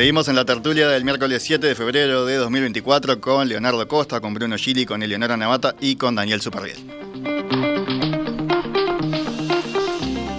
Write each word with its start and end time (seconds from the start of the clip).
Seguimos 0.00 0.28
en 0.28 0.36
la 0.36 0.46
tertulia 0.46 0.88
del 0.88 1.04
miércoles 1.04 1.42
7 1.42 1.66
de 1.66 1.74
febrero 1.74 2.24
de 2.24 2.36
2024 2.36 3.20
con 3.20 3.46
Leonardo 3.46 3.86
Costa, 3.86 4.18
con 4.22 4.32
Bruno 4.32 4.56
Gili, 4.56 4.86
con 4.86 5.02
Eleonora 5.02 5.36
Navata 5.36 5.76
y 5.78 5.96
con 5.96 6.14
Daniel 6.14 6.40
Superviel. 6.40 6.78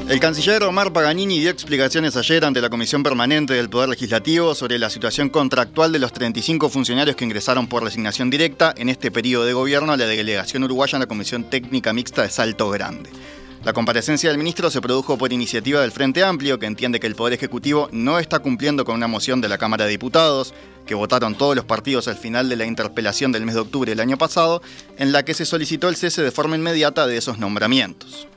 El 0.09 0.19
canciller 0.19 0.63
Omar 0.63 0.91
Paganini 0.91 1.39
dio 1.39 1.51
explicaciones 1.51 2.17
ayer 2.17 2.43
ante 2.43 2.59
la 2.59 2.71
Comisión 2.71 3.03
Permanente 3.03 3.53
del 3.53 3.69
Poder 3.69 3.89
Legislativo 3.89 4.55
sobre 4.55 4.79
la 4.79 4.89
situación 4.89 5.29
contractual 5.29 5.91
de 5.91 5.99
los 5.99 6.11
35 6.11 6.67
funcionarios 6.69 7.15
que 7.15 7.25
ingresaron 7.25 7.67
por 7.67 7.85
designación 7.85 8.31
directa 8.31 8.73
en 8.75 8.89
este 8.89 9.11
periodo 9.11 9.45
de 9.45 9.53
gobierno 9.53 9.93
a 9.93 9.97
la 9.97 10.07
delegación 10.07 10.63
uruguaya 10.63 10.95
en 10.95 11.01
la 11.01 11.07
Comisión 11.07 11.43
Técnica 11.43 11.93
Mixta 11.93 12.23
de 12.23 12.31
Salto 12.31 12.71
Grande. 12.71 13.11
La 13.63 13.73
comparecencia 13.73 14.29
del 14.29 14.39
ministro 14.39 14.71
se 14.71 14.81
produjo 14.81 15.19
por 15.19 15.31
iniciativa 15.31 15.81
del 15.81 15.91
Frente 15.91 16.23
Amplio, 16.23 16.57
que 16.57 16.65
entiende 16.65 16.99
que 16.99 17.05
el 17.05 17.15
Poder 17.15 17.33
Ejecutivo 17.33 17.89
no 17.91 18.17
está 18.17 18.39
cumpliendo 18.39 18.85
con 18.85 18.95
una 18.95 19.07
moción 19.07 19.39
de 19.39 19.49
la 19.49 19.59
Cámara 19.59 19.85
de 19.85 19.91
Diputados, 19.91 20.55
que 20.87 20.95
votaron 20.95 21.35
todos 21.35 21.55
los 21.55 21.65
partidos 21.65 22.07
al 22.07 22.17
final 22.17 22.49
de 22.49 22.55
la 22.55 22.65
interpelación 22.65 23.31
del 23.31 23.45
mes 23.45 23.53
de 23.53 23.61
octubre 23.61 23.91
del 23.91 23.99
año 23.99 24.17
pasado, 24.17 24.63
en 24.97 25.11
la 25.11 25.23
que 25.23 25.35
se 25.35 25.45
solicitó 25.45 25.89
el 25.89 25.95
cese 25.95 26.23
de 26.23 26.31
forma 26.31 26.55
inmediata 26.55 27.05
de 27.05 27.17
esos 27.17 27.37
nombramientos. 27.37 28.27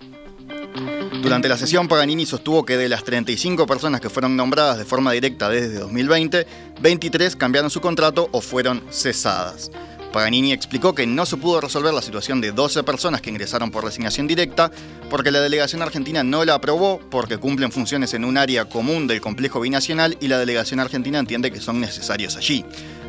Durante 1.22 1.48
la 1.48 1.56
sesión, 1.56 1.88
Paganini 1.88 2.26
sostuvo 2.26 2.66
que 2.66 2.76
de 2.76 2.90
las 2.90 3.02
35 3.02 3.66
personas 3.66 4.02
que 4.02 4.10
fueron 4.10 4.36
nombradas 4.36 4.76
de 4.76 4.84
forma 4.84 5.12
directa 5.12 5.48
desde 5.48 5.78
2020, 5.78 6.46
23 6.82 7.36
cambiaron 7.36 7.70
su 7.70 7.80
contrato 7.80 8.28
o 8.32 8.42
fueron 8.42 8.82
cesadas. 8.90 9.70
Paganini 10.14 10.52
explicó 10.52 10.94
que 10.94 11.08
no 11.08 11.26
se 11.26 11.36
pudo 11.36 11.60
resolver 11.60 11.92
la 11.92 12.00
situación 12.00 12.40
de 12.40 12.52
12 12.52 12.84
personas 12.84 13.20
que 13.20 13.30
ingresaron 13.30 13.72
por 13.72 13.84
designación 13.84 14.28
directa 14.28 14.70
porque 15.10 15.32
la 15.32 15.40
delegación 15.40 15.82
argentina 15.82 16.22
no 16.22 16.44
la 16.44 16.54
aprobó 16.54 17.00
porque 17.10 17.38
cumplen 17.38 17.72
funciones 17.72 18.14
en 18.14 18.24
un 18.24 18.38
área 18.38 18.66
común 18.66 19.08
del 19.08 19.20
complejo 19.20 19.58
binacional 19.58 20.16
y 20.20 20.28
la 20.28 20.38
delegación 20.38 20.78
argentina 20.78 21.18
entiende 21.18 21.50
que 21.50 21.58
son 21.58 21.80
necesarios 21.80 22.36
allí. 22.36 22.64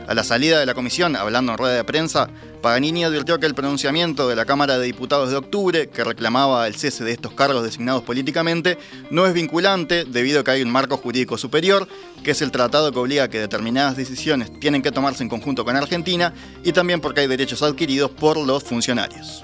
A 0.07 0.13
la 0.13 0.23
salida 0.23 0.59
de 0.59 0.67
la 0.67 0.75
comisión, 0.75 1.15
hablando 1.15 1.51
en 1.51 1.57
rueda 1.57 1.73
de 1.73 1.83
prensa, 1.83 2.29
Paganini 2.61 3.03
advirtió 3.03 3.39
que 3.39 3.47
el 3.47 3.55
pronunciamiento 3.55 4.29
de 4.29 4.35
la 4.35 4.45
Cámara 4.45 4.77
de 4.77 4.85
Diputados 4.85 5.31
de 5.31 5.35
octubre, 5.35 5.87
que 5.87 6.03
reclamaba 6.03 6.67
el 6.67 6.75
cese 6.75 7.03
de 7.03 7.11
estos 7.11 7.33
cargos 7.33 7.63
designados 7.63 8.03
políticamente, 8.03 8.77
no 9.09 9.25
es 9.25 9.33
vinculante 9.33 10.05
debido 10.05 10.41
a 10.41 10.43
que 10.43 10.51
hay 10.51 10.61
un 10.61 10.69
marco 10.69 10.97
jurídico 10.97 11.39
superior, 11.39 11.87
que 12.23 12.31
es 12.31 12.41
el 12.43 12.51
tratado 12.51 12.91
que 12.91 12.99
obliga 12.99 13.23
a 13.23 13.29
que 13.29 13.39
determinadas 13.39 13.97
decisiones 13.97 14.59
tienen 14.59 14.83
que 14.83 14.91
tomarse 14.91 15.23
en 15.23 15.29
conjunto 15.29 15.65
con 15.65 15.75
Argentina, 15.75 16.33
y 16.63 16.71
también 16.71 17.01
porque 17.01 17.21
hay 17.21 17.27
derechos 17.27 17.63
adquiridos 17.63 18.11
por 18.11 18.37
los 18.37 18.63
funcionarios. 18.63 19.43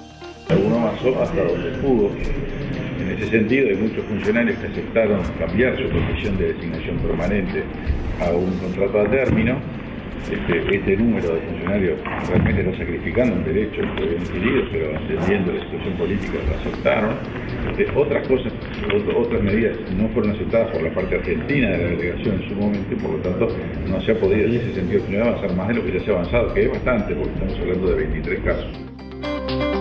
Uno 0.49 0.79
avanzó 0.79 1.19
hasta 1.23 1.43
donde 1.43 1.71
pudo. 1.79 2.11
En 2.99 3.17
ese 3.17 3.31
sentido, 3.31 3.67
hay 3.67 3.77
muchos 3.77 4.05
funcionarios 4.05 4.59
que 4.59 4.67
aceptaron 4.67 5.23
cambiar 5.39 5.75
su 5.75 5.89
posición 5.89 6.37
de 6.37 6.53
designación 6.53 6.99
permanente 6.99 7.63
a 8.19 8.29
un 8.29 8.55
contrato 8.59 9.01
a 9.01 9.09
término 9.09 9.80
este, 10.29 10.75
este, 10.75 10.97
número 10.97 11.35
de 11.35 11.41
funcionarios 11.41 11.99
realmente 12.27 12.61
está 12.61 12.77
sacrificando 12.77 13.35
un 13.35 13.43
derecho 13.43 13.81
que 13.81 14.03
habían 14.03 14.21
adquirido, 14.21 14.63
pero 14.71 14.91
entendiendo 14.91 15.53
la 15.53 15.63
situación 15.63 15.93
política 15.95 16.33
lo 16.47 16.55
aceptaron. 16.57 17.15
Este, 17.71 17.87
otras 17.95 18.27
cosas, 18.27 18.53
otras 19.15 19.41
medidas 19.41 19.77
no 19.97 20.07
fueron 20.09 20.31
aceptadas 20.31 20.71
por 20.71 20.83
la 20.83 20.93
parte 20.93 21.15
argentina 21.15 21.69
de 21.69 21.77
la 21.77 21.89
delegación 21.89 22.41
en 22.41 22.49
su 22.49 22.55
momento 22.55 22.93
y 22.93 22.95
por 22.95 23.11
lo 23.11 23.17
tanto 23.17 23.47
no 23.89 24.01
se 24.01 24.11
ha 24.11 24.15
podido 24.15 24.47
en 24.47 24.55
ese 24.55 24.73
sentido 24.73 25.23
avanzar 25.23 25.55
más 25.55 25.67
de 25.67 25.73
lo 25.75 25.85
que 25.85 25.93
ya 25.93 25.99
se 25.99 26.11
ha 26.11 26.13
avanzado, 26.13 26.53
que 26.53 26.63
es 26.63 26.69
bastante 26.69 27.15
porque 27.15 27.33
estamos 27.33 27.59
hablando 27.59 27.87
de 27.89 27.95
23 27.95 28.39
casos. 28.41 29.80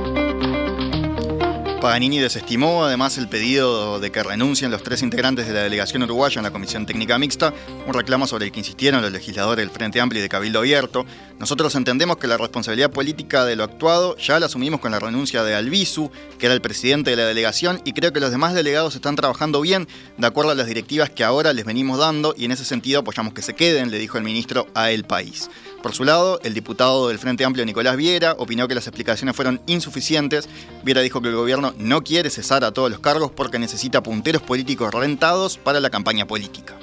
Paganini 1.80 2.18
desestimó 2.18 2.84
además 2.84 3.16
el 3.16 3.26
pedido 3.26 4.00
de 4.00 4.12
que 4.12 4.22
renuncien 4.22 4.70
los 4.70 4.82
tres 4.82 5.02
integrantes 5.02 5.46
de 5.46 5.54
la 5.54 5.62
delegación 5.62 6.02
uruguaya 6.02 6.38
en 6.38 6.42
la 6.42 6.50
Comisión 6.50 6.84
Técnica 6.84 7.18
Mixta, 7.18 7.54
un 7.86 7.94
reclamo 7.94 8.26
sobre 8.26 8.44
el 8.44 8.52
que 8.52 8.58
insistieron 8.58 9.00
los 9.00 9.10
legisladores 9.10 9.64
del 9.64 9.74
Frente 9.74 9.98
Amplio 9.98 10.20
y 10.20 10.22
de 10.22 10.28
Cabildo 10.28 10.58
Abierto. 10.58 11.06
Nosotros 11.38 11.74
entendemos 11.74 12.18
que 12.18 12.26
la 12.26 12.36
responsabilidad 12.36 12.90
política 12.90 13.46
de 13.46 13.56
lo 13.56 13.64
actuado 13.64 14.14
ya 14.18 14.38
la 14.38 14.46
asumimos 14.46 14.80
con 14.80 14.92
la 14.92 15.00
renuncia 15.00 15.42
de 15.42 15.54
Albizu, 15.54 16.10
que 16.38 16.46
era 16.46 16.54
el 16.54 16.60
presidente 16.60 17.12
de 17.12 17.16
la 17.16 17.24
delegación, 17.24 17.80
y 17.86 17.94
creo 17.94 18.12
que 18.12 18.20
los 18.20 18.30
demás 18.30 18.52
delegados 18.52 18.94
están 18.94 19.16
trabajando 19.16 19.62
bien 19.62 19.88
de 20.18 20.26
acuerdo 20.26 20.50
a 20.50 20.54
las 20.54 20.66
directivas 20.66 21.08
que 21.08 21.24
ahora 21.24 21.54
les 21.54 21.64
venimos 21.64 21.98
dando, 21.98 22.34
y 22.36 22.44
en 22.44 22.52
ese 22.52 22.66
sentido 22.66 23.00
apoyamos 23.00 23.32
que 23.32 23.40
se 23.40 23.54
queden, 23.54 23.90
le 23.90 23.98
dijo 23.98 24.18
el 24.18 24.24
ministro 24.24 24.66
a 24.74 24.90
El 24.90 25.04
País. 25.04 25.48
Por 25.82 25.94
su 25.94 26.04
lado, 26.04 26.40
el 26.44 26.52
diputado 26.52 27.08
del 27.08 27.18
Frente 27.18 27.42
Amplio 27.42 27.64
Nicolás 27.64 27.96
Viera 27.96 28.34
opinó 28.38 28.68
que 28.68 28.74
las 28.74 28.86
explicaciones 28.86 29.34
fueron 29.34 29.62
insuficientes. 29.66 30.46
Viera 30.84 31.00
dijo 31.00 31.22
que 31.22 31.28
el 31.28 31.36
gobierno 31.36 31.72
no 31.78 32.02
quiere 32.02 32.28
cesar 32.28 32.64
a 32.64 32.72
todos 32.72 32.90
los 32.90 33.00
cargos 33.00 33.30
porque 33.30 33.58
necesita 33.58 34.02
punteros 34.02 34.42
políticos 34.42 34.92
rentados 34.92 35.56
para 35.56 35.80
la 35.80 35.88
campaña 35.88 36.26
política. 36.26 36.74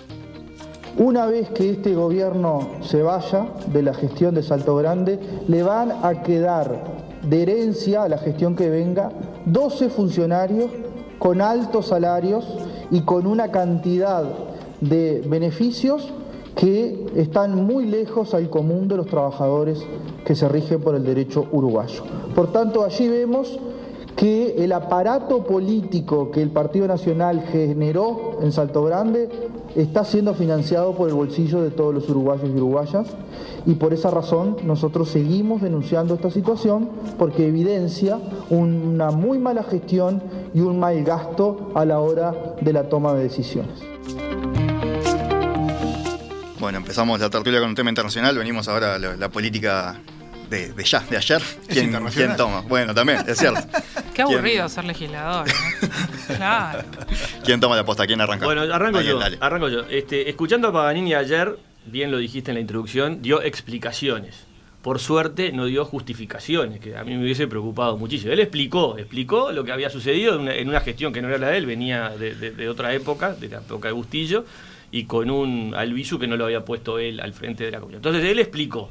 Una 0.98 1.28
vez 1.28 1.48
que 1.50 1.70
este 1.70 1.94
gobierno 1.94 2.80
se 2.82 3.04
vaya 3.04 3.46
de 3.68 3.84
la 3.84 3.94
gestión 3.94 4.34
de 4.34 4.42
Salto 4.42 4.76
Grande, 4.76 5.20
le 5.48 5.62
van 5.62 5.92
a 5.92 6.24
quedar 6.24 6.84
de 7.22 7.44
herencia 7.44 8.02
a 8.02 8.10
la 8.10 8.18
gestión 8.18 8.56
que 8.56 8.68
venga 8.68 9.12
12 9.46 9.92
funcionarios 9.92 10.72
con 11.20 11.42
altos 11.42 11.88
salarios 11.88 12.46
y 12.90 13.02
con 13.02 13.28
una 13.28 13.52
cantidad 13.52 14.24
de 14.82 15.24
beneficios 15.28 16.12
que 16.58 17.06
están 17.16 17.66
muy 17.66 17.86
lejos 17.86 18.34
al 18.34 18.50
común 18.50 18.88
de 18.88 18.98
los 18.98 19.06
trabajadores 19.06 19.80
que 20.26 20.36
se 20.36 20.50
rigen 20.50 20.82
por 20.82 20.96
el 20.96 21.04
derecho 21.04 21.46
uruguayo. 21.52 22.04
Por 22.36 22.52
tanto, 22.52 22.84
allí 22.84 23.08
vemos 23.08 23.60
que 24.16 24.56
el 24.64 24.72
aparato 24.72 25.44
político 25.44 26.32
que 26.32 26.42
el 26.42 26.50
Partido 26.50 26.88
Nacional 26.88 27.44
generó 27.52 28.40
en 28.42 28.52
Salto 28.52 28.84
Grande 28.84 29.30
está 29.76 30.04
siendo 30.04 30.34
financiado 30.34 30.96
por 30.96 31.08
el 31.08 31.14
bolsillo 31.14 31.62
de 31.62 31.70
todos 31.70 31.94
los 31.94 32.10
uruguayos 32.10 32.50
y 32.50 32.58
uruguayas 32.58 33.08
y 33.68 33.76
por 33.76 33.94
esa 33.94 34.10
razón 34.10 34.58
nosotros 34.64 35.10
seguimos 35.10 35.62
denunciando 35.62 36.16
esta 36.16 36.32
situación 36.32 36.90
porque 37.20 37.48
evidencia 37.48 38.18
una 38.50 39.12
muy 39.12 39.38
mala 39.38 39.62
gestión 39.62 40.24
y 40.56 40.62
un 40.62 40.80
mal 40.80 41.04
gasto 41.04 41.70
a 41.76 41.86
la 41.86 42.00
hora 42.00 42.56
de 42.60 42.74
la 42.74 42.90
toma 42.90 43.14
de 43.14 43.24
decisiones. 43.24 43.97
Bueno, 46.68 46.80
empezamos 46.80 47.22
la 47.22 47.30
tertulia 47.30 47.62
con 47.62 47.70
un 47.70 47.76
tema 47.76 47.90
internacional, 47.90 48.38
venimos 48.38 48.68
ahora 48.68 48.96
a 48.96 49.00
la, 49.00 49.30
política 49.30 50.02
de, 50.50 50.74
ya, 50.84 51.00
de 51.00 51.16
ayer. 51.16 51.42
¿Quién, 51.66 51.98
¿Quién, 52.14 52.36
toma? 52.36 52.60
Bueno, 52.60 52.94
también, 52.94 53.24
es 53.26 53.38
cierto. 53.38 53.62
Qué 54.14 54.24
aburrido 54.24 54.68
ser 54.68 54.84
legislador. 54.84 55.48
claro. 56.28 56.84
¿Quién 57.46 57.62
toma 57.62 57.78
la 57.78 57.86
posta? 57.86 58.06
¿Quién 58.06 58.20
arranca? 58.20 58.44
Bueno, 58.44 58.64
arranco 58.64 59.00
yo. 59.00 59.18
Arranco 59.40 59.70
yo. 59.70 59.84
Este, 59.90 60.30
escuchando 60.30 60.68
a 60.68 60.74
Paganini 60.74 61.14
ayer, 61.14 61.58
bien 61.86 62.12
lo 62.12 62.18
dijiste 62.18 62.52
en 62.52 62.56
la 62.56 62.62
introducción, 62.62 63.22
dio 63.22 63.42
explicaciones. 63.42 64.46
Por 64.82 65.00
suerte 65.00 65.54
no 65.54 65.68
dio 65.68 65.86
justificaciones, 65.86 66.82
que 66.82 66.98
a 66.98 67.06
mí 67.06 67.16
me 67.16 67.24
hubiese 67.24 67.48
preocupado 67.48 67.98
muchísimo. 67.98 68.34
Él 68.34 68.42
explicó, 68.42 68.98
explicó 68.98 69.54
lo 69.54 69.64
que 69.64 69.72
había 69.72 69.90
sucedido 69.90 70.36
en 70.36 70.68
una, 70.68 70.82
gestión 70.82 71.14
que 71.14 71.22
no 71.22 71.30
era 71.30 71.38
la 71.38 71.48
de 71.48 71.60
él, 71.60 71.66
venía 71.66 72.10
de, 72.10 72.36
de 72.36 72.70
otra 72.70 72.94
época, 72.94 73.36
de 73.36 73.48
la 73.48 73.60
época 73.60 73.88
de 73.88 73.94
Bustillo 73.94 74.44
y 74.92 75.04
con 75.04 75.30
un 75.30 75.74
Albizu 75.76 76.20
que 76.20 76.28
no 76.28 76.38
lo 76.38 76.46
había 76.46 76.64
puesto 76.64 77.00
él 77.00 77.20
al 77.20 77.34
frente 77.34 77.64
de 77.66 77.72
la 77.72 77.80
comisión. 77.80 78.00
Entonces 78.00 78.24
él 78.24 78.40
explicó. 78.40 78.90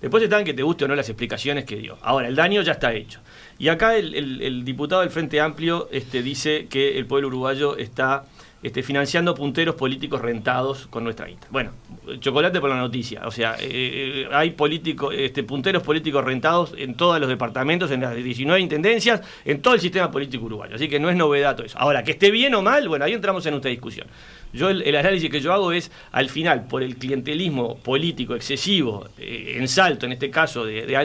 Después 0.00 0.22
están 0.22 0.44
que 0.44 0.52
te 0.52 0.62
guste 0.62 0.84
o 0.84 0.88
no 0.88 0.94
las 0.94 1.08
explicaciones 1.08 1.64
que 1.64 1.76
dio. 1.76 1.96
Ahora, 2.02 2.28
el 2.28 2.36
daño 2.36 2.62
ya 2.62 2.72
está 2.72 2.92
hecho. 2.92 3.20
Y 3.58 3.68
acá 3.68 3.96
el, 3.96 4.64
diputado 4.64 5.00
del 5.00 5.10
Frente 5.10 5.40
Amplio 5.40 5.88
este, 5.90 6.22
dice 6.22 6.66
que 6.68 6.98
el 6.98 7.06
pueblo 7.06 7.28
uruguayo 7.28 7.76
está 7.78 8.26
este, 8.62 8.82
financiando 8.82 9.34
punteros 9.34 9.74
políticos 9.74 10.20
rentados 10.20 10.86
con 10.88 11.04
nuestra 11.04 11.26
guita. 11.26 11.46
Bueno, 11.50 11.72
chocolate 12.20 12.60
por 12.60 12.70
la 12.70 12.76
noticia. 12.76 13.22
O 13.26 13.30
sea, 13.30 13.56
eh, 13.60 14.24
eh, 14.24 14.28
hay 14.32 14.50
políticos, 14.50 15.14
este, 15.16 15.42
punteros 15.42 15.82
políticos 15.82 16.24
rentados 16.24 16.74
en 16.76 16.94
todos 16.94 17.20
los 17.20 17.28
departamentos, 17.28 17.90
en 17.90 18.00
las 18.00 18.14
19 18.14 18.60
intendencias, 18.60 19.20
en 19.44 19.60
todo 19.60 19.74
el 19.74 19.80
sistema 19.80 20.10
político 20.10 20.46
uruguayo. 20.46 20.74
Así 20.74 20.88
que 20.88 20.98
no 20.98 21.10
es 21.10 21.16
novedad 21.16 21.54
todo 21.54 21.66
eso. 21.66 21.78
Ahora, 21.78 22.02
que 22.02 22.12
esté 22.12 22.30
bien 22.30 22.54
o 22.54 22.62
mal, 22.62 22.88
bueno, 22.88 23.04
ahí 23.04 23.12
entramos 23.12 23.44
en 23.46 23.54
esta 23.54 23.68
discusión. 23.68 24.06
Yo 24.52 24.70
el, 24.70 24.96
análisis 24.96 25.30
que 25.30 25.40
yo 25.40 25.52
hago 25.52 25.72
es, 25.72 25.90
al 26.12 26.28
final, 26.28 26.66
por 26.66 26.82
el 26.82 26.96
clientelismo 26.96 27.76
político 27.76 28.34
excesivo, 28.34 29.08
eh, 29.18 29.56
en 29.56 29.68
salto, 29.68 30.06
en 30.06 30.12
este 30.12 30.30
caso 30.30 30.64
de, 30.64 30.86
de 30.86 30.96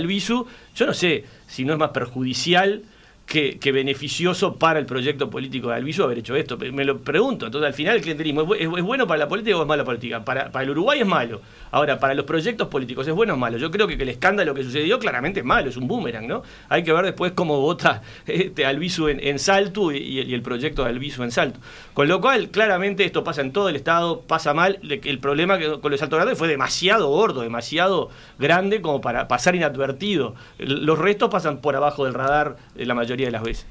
yo 0.76 0.86
no 0.86 0.94
sé 0.94 1.26
si 1.48 1.66
no 1.66 1.74
es 1.74 1.80
más 1.80 1.90
perjudicial 1.90 2.84
que, 3.32 3.72
beneficioso 3.72 4.56
para 4.56 4.78
el 4.78 4.86
proyecto 4.86 5.30
político 5.30 5.70
de 5.70 5.76
Alviso 5.76 6.04
haber 6.04 6.18
hecho 6.18 6.36
esto. 6.36 6.58
Me 6.58 6.84
lo 6.84 7.00
pregunto. 7.00 7.46
Entonces, 7.46 7.66
al 7.66 7.74
final, 7.74 7.96
el 7.96 8.02
clientelismo 8.02 8.54
¿es, 8.56 8.68
bueno 8.68 9.08
para 9.08 9.20
la 9.20 9.30
política 9.30 9.56
o 9.56 9.62
es 9.62 9.68
malo 9.68 9.86
política? 9.86 10.26
Para, 10.26 10.52
el 10.62 10.70
Uruguay 10.70 11.00
es 11.00 11.08
malo. 11.08 11.42
Ahora, 11.72 11.98
para 11.98 12.14
los 12.14 12.26
proyectos 12.26 12.68
políticos, 12.68 13.08
¿es 13.08 13.14
bueno 13.14 13.32
o 13.32 13.36
es 13.38 13.40
malo? 13.40 13.58
Yo 13.58 13.72
creo 13.72 13.88
que, 13.88 13.94
el 13.94 14.10
escándalo 14.10 14.54
que 14.54 14.64
sucedió 14.64 15.00
claramente 15.00 15.40
es 15.40 15.46
malo, 15.46 15.70
es 15.70 15.78
un 15.78 15.88
boomerang, 15.88 16.28
¿no? 16.28 16.44
Hay 16.68 16.84
que 16.84 16.92
ver 16.92 17.06
después 17.06 17.32
cómo 17.32 17.62
vota 17.62 18.02
este, 18.28 18.66
Alviso 18.66 19.08
en, 19.08 19.40
Salto 19.40 19.94
y, 19.94 20.34
el 20.34 20.42
proyecto 20.42 20.84
de 20.84 20.90
Alviso 20.90 21.24
en 21.24 21.32
Salto. 21.32 21.62
Con 21.94 22.10
lo 22.10 22.20
cual, 22.20 22.50
claramente, 22.50 23.06
esto 23.06 23.24
pasa 23.24 23.40
en 23.40 23.54
todo 23.54 23.70
el 23.70 23.78
Estado, 23.78 24.22
pasa 24.22 24.54
mal. 24.54 24.80
El 24.84 25.20
problema 25.20 25.58
con 25.80 25.90
los 25.90 26.02
Salto 26.02 26.18
Grande 26.18 26.36
fue 26.36 26.50
demasiado 26.50 27.08
gordo, 27.08 27.42
demasiado 27.42 28.10
grande 28.40 28.82
como 28.82 29.00
para 29.00 29.30
pasar 29.30 29.56
inadvertido. 29.56 30.36
Los 30.58 31.00
restos 31.00 31.30
pasan 31.30 31.60
por 31.60 31.78
abajo 31.78 32.04
del 32.04 32.14
radar 32.14 32.58
la 32.76 32.94
mayoría 32.94 33.21
de 33.26 33.32
las 33.32 33.44
veces. 33.44 33.66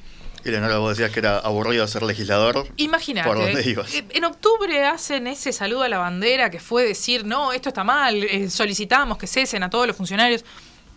Eleonora, 0.45 0.79
vos 0.79 0.97
decías 0.97 1.13
que 1.13 1.21
era 1.21 1.39
aburrido 1.39 1.87
ser 1.87 2.03
legislador. 2.03 2.67
Imagínate, 2.79 3.29
¿Por 3.29 3.39
dónde 3.39 3.63
ibas? 3.69 3.95
eh, 3.95 4.05
en 4.09 4.25
octubre 4.25 4.87
hacen 4.87 5.27
ese 5.27 5.53
saludo 5.53 5.83
a 5.83 5.89
la 5.89 5.99
bandera 5.99 6.51
que 6.51 6.59
fue 6.61 6.85
decir, 6.85 7.27
no, 7.27 7.53
esto 7.53 7.69
está 7.69 7.85
mal, 7.85 8.23
eh, 8.25 8.49
solicitamos 8.49 9.19
que 9.19 9.27
cesen 9.27 9.63
a 9.63 9.69
todos 9.69 9.87
los 9.87 9.97
funcionarios. 9.97 10.45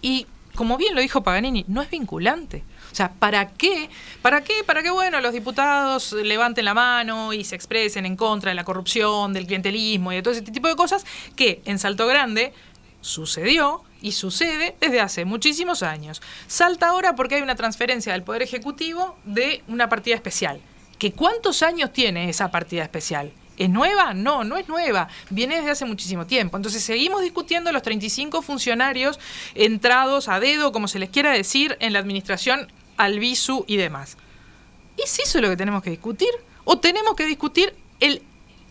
Y 0.02 0.28
como 0.56 0.78
bien 0.78 0.96
lo 0.96 1.02
dijo 1.02 1.24
Paganini, 1.24 1.66
no 1.68 1.82
es 1.82 1.90
vinculante. 1.90 2.64
O 2.92 2.96
sea, 2.96 3.12
¿para 3.12 3.50
qué? 3.50 3.90
¿Para 4.22 4.44
qué? 4.44 4.64
Para 4.66 4.82
que, 4.84 4.92
bueno, 4.92 5.20
los 5.20 5.34
diputados 5.34 6.14
levanten 6.14 6.64
la 6.64 6.76
mano 6.76 7.34
y 7.34 7.44
se 7.44 7.56
expresen 7.56 8.06
en 8.06 8.16
contra 8.16 8.52
de 8.52 8.56
la 8.56 8.64
corrupción, 8.64 9.34
del 9.34 9.46
clientelismo 9.48 10.14
y 10.14 10.16
de 10.18 10.22
todo 10.22 10.34
ese 10.34 10.44
tipo 10.44 10.68
de 10.68 10.76
cosas 10.76 11.04
que 11.36 11.62
en 11.66 11.80
Salto 11.80 12.06
Grande 12.08 12.54
sucedió 13.02 13.84
y 14.04 14.12
sucede 14.12 14.76
desde 14.80 15.02
hace 15.02 15.26
muchísimos 15.26 15.82
años. 15.82 16.22
Salta 16.46 16.90
ahora 16.90 17.16
porque 17.16 17.36
hay 17.36 17.42
una 17.42 17.56
transferencia 17.56 18.14
del 18.14 18.22
Poder 18.22 18.44
Ejecutivo 18.44 19.18
de 19.24 19.64
una 19.68 19.90
partida 19.90 20.14
especial. 20.14 20.62
¿Que 21.00 21.14
¿Cuántos 21.14 21.64
años 21.64 21.92
tiene 21.92 22.30
esa 22.30 22.52
partida 22.52 22.84
especial? 22.84 23.32
¿Es 23.58 23.70
nueva? 23.70 24.14
No, 24.14 24.44
no 24.44 24.58
es 24.58 24.68
nueva. 24.68 25.08
Viene 25.30 25.56
desde 25.56 25.72
hace 25.72 25.86
muchísimo 25.86 26.28
tiempo. 26.28 26.58
Entonces 26.58 26.84
seguimos 26.84 27.22
discutiendo 27.22 27.72
los 27.72 27.82
35 27.82 28.42
funcionarios 28.42 29.20
entrados 29.56 30.28
a 30.28 30.40
dedo, 30.40 30.72
como 30.72 30.88
se 30.88 31.00
les 31.00 31.10
quiera 31.10 31.32
decir, 31.32 31.78
en 31.80 31.94
la 31.94 32.00
administración 32.00 32.72
Albizu 32.98 33.64
y 33.68 33.78
demás. 33.78 34.18
¿Es 34.98 35.18
eso 35.20 35.40
lo 35.40 35.50
que 35.50 35.58
tenemos 35.58 35.82
que 35.82 35.92
discutir? 35.92 36.30
¿O 36.66 36.78
tenemos 36.78 37.16
que 37.16 37.26
discutir 37.26 37.74
el 38.00 38.22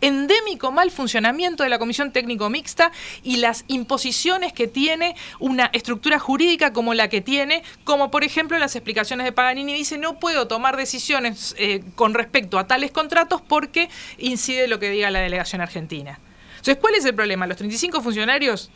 endémico 0.03 0.71
mal 0.73 0.91
funcionamiento 0.91 1.63
de 1.63 1.71
la 1.71 1.79
Comisión 1.79 2.13
Técnico 2.13 2.51
Mixta 2.51 2.93
y 3.23 3.37
las 3.37 3.65
imposiciones 3.69 4.53
que 4.53 4.69
tiene 4.69 5.17
una 5.39 5.71
estructura 5.73 6.19
jurídica 6.19 6.75
como 6.75 6.93
la 6.93 7.09
que 7.09 7.23
tiene, 7.23 7.63
como 7.85 8.11
por 8.11 8.25
ejemplo 8.25 8.59
las 8.59 8.77
explicaciones 8.77 9.25
de 9.25 9.33
Paganini 9.33 9.73
dice 9.73 9.97
no 9.97 10.19
puedo 10.19 10.47
tomar 10.49 10.77
decisiones 10.77 11.55
eh, 11.57 11.83
con 11.95 12.13
respecto 12.13 12.59
a 12.59 12.67
tales 12.67 12.91
contratos 12.91 13.41
porque 13.41 13.89
incide 14.19 14.69
lo 14.69 14.79
que 14.79 14.91
diga 14.91 15.11
la 15.11 15.21
delegación 15.21 15.63
argentina. 15.63 16.19
Entonces, 16.53 16.77
¿cuál 16.81 16.95
es 16.95 17.05
el 17.05 17.15
problema? 17.15 17.47
Los 17.47 17.57
35 17.57 18.03
funcionarios 18.03 18.71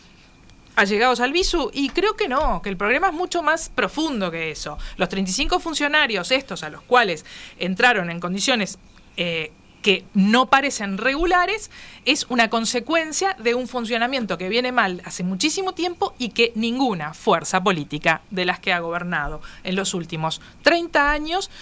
allegados 0.77 1.21
al 1.21 1.33
visu 1.33 1.71
y 1.73 1.89
creo 1.89 2.17
que 2.17 2.29
no, 2.29 2.63
que 2.63 2.69
el 2.69 2.77
problema 2.77 3.09
es 3.09 3.15
mucho 3.15 3.43
más 3.43 3.69
profundo 3.69 4.31
que 4.31 4.51
eso. 4.51 4.79
Los 4.97 5.09
35 5.09 5.59
funcionarios, 5.59 6.31
estos 6.31 6.63
a 6.63 6.69
los 6.69 6.83
cuales 6.83 7.25
entraron 7.59 8.11
en 8.11 8.21
condiciones 8.21 8.79
eh, 9.17 9.53
que 9.87 10.05
no 10.15 10.47
parecen 10.47 10.99
regulares, 10.99 11.71
es 12.07 12.27
una 12.29 12.51
consecuencia 12.51 13.37
de 13.39 13.55
un 13.55 13.69
funcionamiento 13.69 14.37
que 14.37 14.49
viene 14.49 14.73
mal 14.73 15.01
hace 15.05 15.23
muchísimo 15.23 15.75
tiempo 15.75 16.13
y 16.19 16.31
que 16.31 16.51
ninguna 16.57 17.15
fuerza 17.15 17.63
política 17.63 18.21
de 18.33 18.47
las 18.47 18.59
que 18.59 18.73
ha 18.73 18.81
gobernado 18.81 19.41
en 19.63 19.77
los 19.77 19.95
últimos 19.95 20.41
30 20.63 21.13
años 21.13 21.53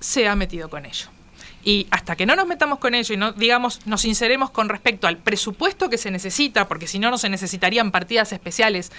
se 0.00 0.28
ha 0.28 0.34
metido 0.34 0.70
con 0.70 0.86
ello. 0.86 1.08
Y 1.62 1.86
hasta 1.90 2.16
que 2.16 2.24
no 2.24 2.36
nos 2.36 2.46
metamos 2.46 2.78
con 2.78 2.94
ello 2.94 3.12
y 3.12 3.18
no, 3.18 3.32
digamos, 3.32 3.86
nos 3.86 4.00
sinceremos 4.00 4.48
con 4.48 4.70
respecto 4.70 5.06
al 5.06 5.18
presupuesto 5.18 5.90
que 5.90 5.98
se 5.98 6.10
necesita, 6.10 6.68
porque 6.68 6.86
si 6.86 6.98
no, 6.98 7.10
no 7.10 7.18
se 7.18 7.28
necesitarían 7.28 7.90
partidas 7.90 8.32
especiales 8.32 8.92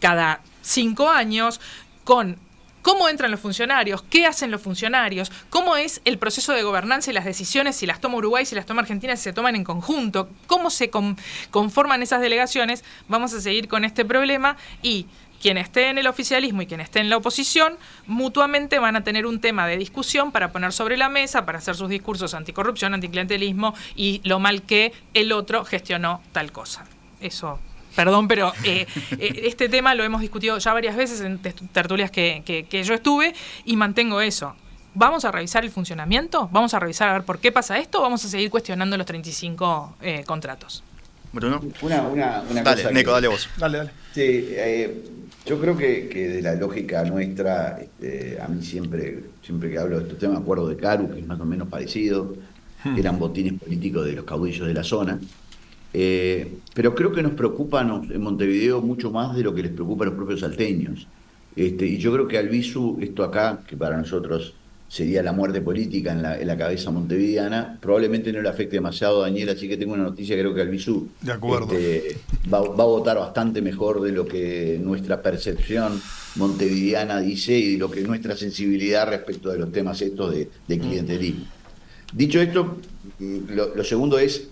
cada 0.00 0.40
cinco 0.60 1.08
años, 1.08 1.60
con 2.02 2.36
cómo 2.82 3.08
entran 3.08 3.30
los 3.30 3.40
funcionarios, 3.40 4.02
qué 4.02 4.26
hacen 4.26 4.50
los 4.50 4.60
funcionarios, 4.60 5.30
cómo 5.50 5.76
es 5.76 6.00
el 6.04 6.18
proceso 6.18 6.52
de 6.52 6.62
gobernanza 6.62 7.10
y 7.10 7.14
las 7.14 7.24
decisiones, 7.24 7.76
si 7.76 7.86
las 7.86 8.00
toma 8.00 8.16
Uruguay, 8.16 8.46
si 8.46 8.54
las 8.54 8.66
toma 8.66 8.82
Argentina, 8.82 9.16
si 9.16 9.24
se 9.24 9.32
toman 9.32 9.56
en 9.56 9.64
conjunto, 9.64 10.28
cómo 10.46 10.70
se 10.70 10.90
con, 10.90 11.16
conforman 11.50 12.02
esas 12.02 12.20
delegaciones, 12.20 12.84
vamos 13.08 13.32
a 13.34 13.40
seguir 13.40 13.68
con 13.68 13.84
este 13.84 14.04
problema 14.04 14.56
y 14.82 15.06
quien 15.40 15.56
esté 15.56 15.88
en 15.88 15.98
el 15.98 16.06
oficialismo 16.06 16.62
y 16.62 16.66
quien 16.66 16.80
esté 16.80 17.00
en 17.00 17.10
la 17.10 17.16
oposición, 17.16 17.76
mutuamente 18.06 18.78
van 18.78 18.96
a 18.96 19.04
tener 19.04 19.26
un 19.26 19.40
tema 19.40 19.66
de 19.66 19.76
discusión 19.76 20.32
para 20.32 20.52
poner 20.52 20.72
sobre 20.72 20.96
la 20.96 21.08
mesa, 21.08 21.46
para 21.46 21.58
hacer 21.58 21.76
sus 21.76 21.88
discursos 21.88 22.34
anticorrupción, 22.34 22.94
anticlientelismo 22.94 23.74
y 23.94 24.20
lo 24.24 24.40
mal 24.40 24.62
que 24.62 24.92
el 25.14 25.32
otro 25.32 25.64
gestionó 25.64 26.22
tal 26.32 26.52
cosa. 26.52 26.86
Eso 27.20 27.60
perdón, 27.98 28.28
pero 28.28 28.52
eh, 28.62 28.86
eh, 29.18 29.40
este 29.42 29.68
tema 29.68 29.92
lo 29.92 30.04
hemos 30.04 30.20
discutido 30.20 30.56
ya 30.58 30.72
varias 30.72 30.94
veces 30.94 31.20
en 31.20 31.40
tertulias 31.40 32.12
que, 32.12 32.44
que, 32.46 32.64
que, 32.64 32.84
yo 32.84 32.94
estuve 32.94 33.34
y 33.64 33.74
mantengo 33.74 34.20
eso. 34.20 34.54
¿Vamos 34.94 35.24
a 35.24 35.32
revisar 35.32 35.64
el 35.64 35.70
funcionamiento? 35.72 36.48
¿Vamos 36.52 36.74
a 36.74 36.78
revisar 36.78 37.08
a 37.08 37.14
ver 37.14 37.24
por 37.24 37.40
qué 37.40 37.50
pasa 37.50 37.76
esto? 37.76 37.98
¿O 37.98 38.02
vamos 38.02 38.24
a 38.24 38.28
seguir 38.28 38.50
cuestionando 38.50 38.96
los 38.96 39.04
35 39.04 39.96
eh, 40.00 40.22
contratos? 40.24 40.84
Bruno. 41.32 41.60
Una, 41.82 42.02
una, 42.02 42.42
una 42.48 42.62
dale, 42.62 42.82
cosa 42.84 42.94
Nico, 42.94 43.06
que- 43.10 43.14
dale 43.14 43.28
vos. 43.28 43.48
Dale, 43.56 43.78
dale. 43.78 43.90
Sí, 44.14 44.22
eh, 44.22 45.04
yo 45.44 45.60
creo 45.60 45.76
que, 45.76 46.08
que 46.08 46.28
de 46.28 46.42
la 46.42 46.54
lógica 46.54 47.02
nuestra, 47.02 47.80
este, 47.80 48.38
a 48.40 48.46
mí 48.46 48.64
siempre, 48.64 49.24
siempre 49.42 49.72
que 49.72 49.78
hablo 49.78 49.96
de 49.98 50.04
estos 50.04 50.20
temas, 50.20 50.36
me 50.36 50.42
acuerdo 50.42 50.68
de 50.68 50.76
Caru, 50.76 51.12
que 51.12 51.18
es 51.18 51.26
más 51.26 51.40
o 51.40 51.44
menos 51.44 51.66
parecido, 51.66 52.36
eran 52.96 53.18
botines 53.18 53.54
políticos 53.54 54.06
de 54.06 54.12
los 54.12 54.24
caudillos 54.24 54.68
de 54.68 54.74
la 54.74 54.84
zona. 54.84 55.18
Eh, 55.94 56.58
pero 56.74 56.94
creo 56.94 57.12
que 57.12 57.22
nos 57.22 57.32
preocupa 57.32 57.80
en 57.80 58.20
Montevideo 58.20 58.80
mucho 58.82 59.10
más 59.10 59.36
de 59.36 59.42
lo 59.42 59.54
que 59.54 59.62
les 59.62 59.72
preocupa 59.72 60.04
a 60.04 60.08
los 60.08 60.16
propios 60.16 60.40
salteños. 60.40 61.06
Este, 61.56 61.86
y 61.86 61.98
yo 61.98 62.12
creo 62.12 62.28
que 62.28 62.38
al 62.38 62.48
Visu, 62.48 62.98
esto 63.00 63.24
acá, 63.24 63.62
que 63.66 63.76
para 63.76 63.96
nosotros 63.96 64.54
sería 64.88 65.22
la 65.22 65.32
muerte 65.32 65.60
política 65.60 66.12
en 66.12 66.22
la, 66.22 66.40
en 66.40 66.46
la 66.46 66.56
cabeza 66.56 66.90
montevideana, 66.90 67.78
probablemente 67.80 68.32
no 68.32 68.40
le 68.40 68.48
afecte 68.48 68.76
demasiado 68.76 69.22
a 69.22 69.26
Daniel, 69.26 69.50
así 69.50 69.68
que 69.68 69.76
tengo 69.76 69.92
una 69.92 70.04
noticia, 70.04 70.34
creo 70.36 70.54
que 70.54 70.62
al 70.62 70.68
Visu 70.68 71.08
De 71.20 71.32
acuerdo. 71.32 71.74
este, 71.74 72.16
va, 72.52 72.60
va 72.60 72.84
a 72.84 72.86
votar 72.86 73.18
bastante 73.18 73.60
mejor 73.60 74.00
de 74.00 74.12
lo 74.12 74.24
que 74.26 74.80
nuestra 74.82 75.20
percepción 75.20 76.00
montevideana 76.36 77.20
dice 77.20 77.58
y 77.58 77.72
de 77.72 77.78
lo 77.78 77.90
que 77.90 78.00
nuestra 78.02 78.36
sensibilidad 78.36 79.08
respecto 79.08 79.50
de 79.50 79.58
los 79.58 79.72
temas 79.72 80.00
estos 80.00 80.32
de, 80.32 80.48
de 80.66 80.78
clientelismo. 80.78 81.44
Dicho 82.14 82.40
esto, 82.40 82.78
mm, 83.18 83.38
lo, 83.50 83.74
lo 83.74 83.84
segundo 83.84 84.18
es, 84.18 84.48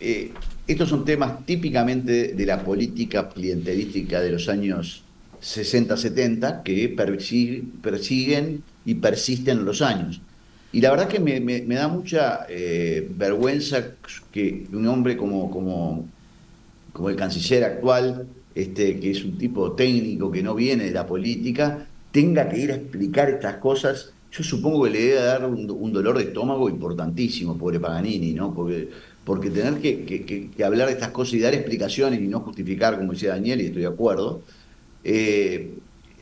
eh, 0.00 0.32
estos 0.66 0.88
son 0.88 1.04
temas 1.04 1.44
típicamente 1.46 2.34
de 2.34 2.46
la 2.46 2.62
política 2.64 3.28
clientelística 3.28 4.20
de 4.20 4.30
los 4.32 4.48
años 4.48 5.02
60-70 5.42 6.62
que 6.62 6.96
persi- 6.96 7.62
persiguen 7.82 8.62
y 8.84 8.94
persisten 8.94 9.58
en 9.58 9.64
los 9.64 9.82
años. 9.82 10.20
Y 10.72 10.80
la 10.80 10.90
verdad 10.90 11.08
que 11.08 11.20
me, 11.20 11.40
da 11.74 11.88
mucha 11.88 12.46
eh, 12.48 13.08
vergüenza 13.16 13.82
que 14.32 14.66
un 14.72 14.86
hombre 14.88 15.16
como 15.16 17.08
el 17.08 17.16
canciller 17.16 17.64
actual, 17.64 18.26
este, 18.54 18.98
que 18.98 19.10
es 19.10 19.24
un 19.24 19.38
tipo 19.38 19.72
técnico 19.72 20.30
que 20.30 20.42
no 20.42 20.54
viene 20.54 20.84
de 20.84 20.90
la 20.92 21.06
política, 21.06 21.86
tenga 22.10 22.48
que 22.48 22.58
ir 22.58 22.72
a 22.72 22.76
explicar 22.76 23.28
estas 23.30 23.56
cosas. 23.56 24.12
Yo 24.32 24.42
supongo 24.42 24.84
que 24.84 24.90
le 24.90 25.00
debe 25.02 25.22
dar 25.22 25.44
un, 25.46 25.70
un 25.70 25.92
dolor 25.92 26.16
de 26.18 26.24
estómago 26.24 26.68
importantísimo, 26.68 27.56
pobre 27.56 27.80
Paganini, 27.80 28.32
¿no? 28.32 28.52
Porque, 28.54 28.88
porque 29.26 29.50
tener 29.50 29.80
que, 29.80 30.64
hablar 30.64 30.86
de 30.86 30.92
estas 30.92 31.10
cosas 31.10 31.34
y 31.34 31.40
dar 31.40 31.52
explicaciones 31.52 32.20
y 32.20 32.28
no 32.28 32.40
justificar, 32.40 32.96
como 32.96 33.10
decía 33.10 33.30
Daniel, 33.30 33.60
y 33.60 33.66
estoy 33.66 33.82
de 33.82 33.88
acuerdo, 33.88 34.42
eh, 35.02 35.74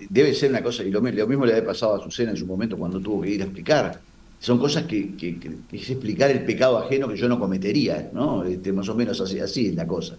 debe 0.09 0.33
ser 0.33 0.49
una 0.49 0.63
cosa, 0.63 0.83
y 0.85 0.91
lo, 0.91 1.03
mi- 1.03 1.13
lo 1.13 1.27
mismo 1.27 1.45
le 1.45 1.53
había 1.53 1.67
pasado 1.67 1.97
a 1.97 2.03
Susana 2.03 2.31
en 2.31 2.39
su 2.39 2.47
momento 2.47 2.79
cuando 2.79 3.01
tuvo 3.01 3.21
que 3.21 3.29
ir 3.29 3.43
a 3.43 3.45
explicar. 3.45 4.01
Son 4.41 4.59
cosas 4.59 4.85
que, 4.85 5.11
es 5.71 5.91
explicar 5.91 6.31
el 6.31 6.45
pecado 6.47 6.79
ajeno 6.79 7.07
que 7.07 7.17
yo 7.19 7.29
no 7.29 7.39
cometería, 7.39 8.09
¿no? 8.15 8.43
Este, 8.43 8.73
más 8.73 8.89
o 8.89 8.95
menos 8.95 9.21
así, 9.21 9.67
es 9.67 9.75
la 9.75 9.87
cosa. 9.87 10.17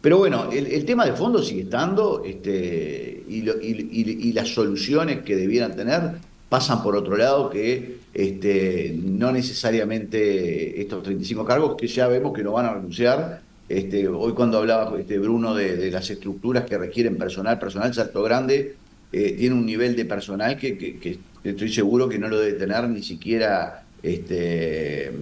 Pero 0.00 0.18
bueno, 0.18 0.50
el, 0.50 0.84
tema 0.84 1.06
de 1.06 1.12
fondo 1.12 1.40
sigue 1.40 1.62
estando 1.62 2.24
este, 2.24 3.24
y 3.28 4.32
las 4.32 4.48
soluciones 4.48 5.22
que 5.22 5.36
debieran 5.36 5.76
tener 5.76 6.18
pasan 6.48 6.82
por 6.82 6.96
otro 6.96 7.16
lado 7.16 7.48
que 7.50 7.97
este, 8.14 8.94
no 9.02 9.30
necesariamente 9.32 10.80
estos 10.80 11.02
35 11.02 11.44
cargos 11.44 11.76
que 11.76 11.86
ya 11.86 12.08
vemos 12.08 12.32
que 12.32 12.42
no 12.42 12.52
van 12.52 12.66
a 12.66 12.74
renunciar. 12.74 13.42
Este, 13.68 14.08
hoy 14.08 14.32
cuando 14.32 14.58
hablaba 14.58 14.98
este, 14.98 15.18
Bruno 15.18 15.54
de, 15.54 15.90
las 15.90 16.08
estructuras 16.10 16.64
que 16.64 16.78
requieren 16.78 17.16
personal, 17.16 17.58
personal 17.58 17.92
Salto 17.92 18.22
Grande 18.22 18.76
eh, 19.12 19.32
tiene 19.38 19.54
un 19.54 19.66
nivel 19.66 19.94
de 19.94 20.04
personal 20.06 20.56
que, 20.56 20.78
que- 20.78 20.98
que 20.98 21.18
estoy 21.44 21.72
seguro 21.72 22.08
que 22.08 22.18
no 22.18 22.28
lo 22.28 22.38
debe 22.40 22.58
tener 22.58 22.88
ni 22.88 23.02
siquiera 23.02 23.84
este, 24.02 25.12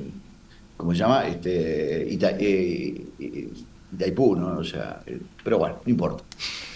¿cómo 0.76 0.92
se 0.92 0.98
llama? 0.98 1.26
Este, 1.26 2.06
Ita- 2.10 2.36
eh, 2.38 3.02
eh, 3.20 3.48
Itaipú, 3.92 4.36
¿no? 4.36 4.58
O 4.58 4.64
sea, 4.64 5.00
eh, 5.06 5.18
pero 5.42 5.58
bueno, 5.58 5.80
no 5.84 5.90
importa. 5.90 6.22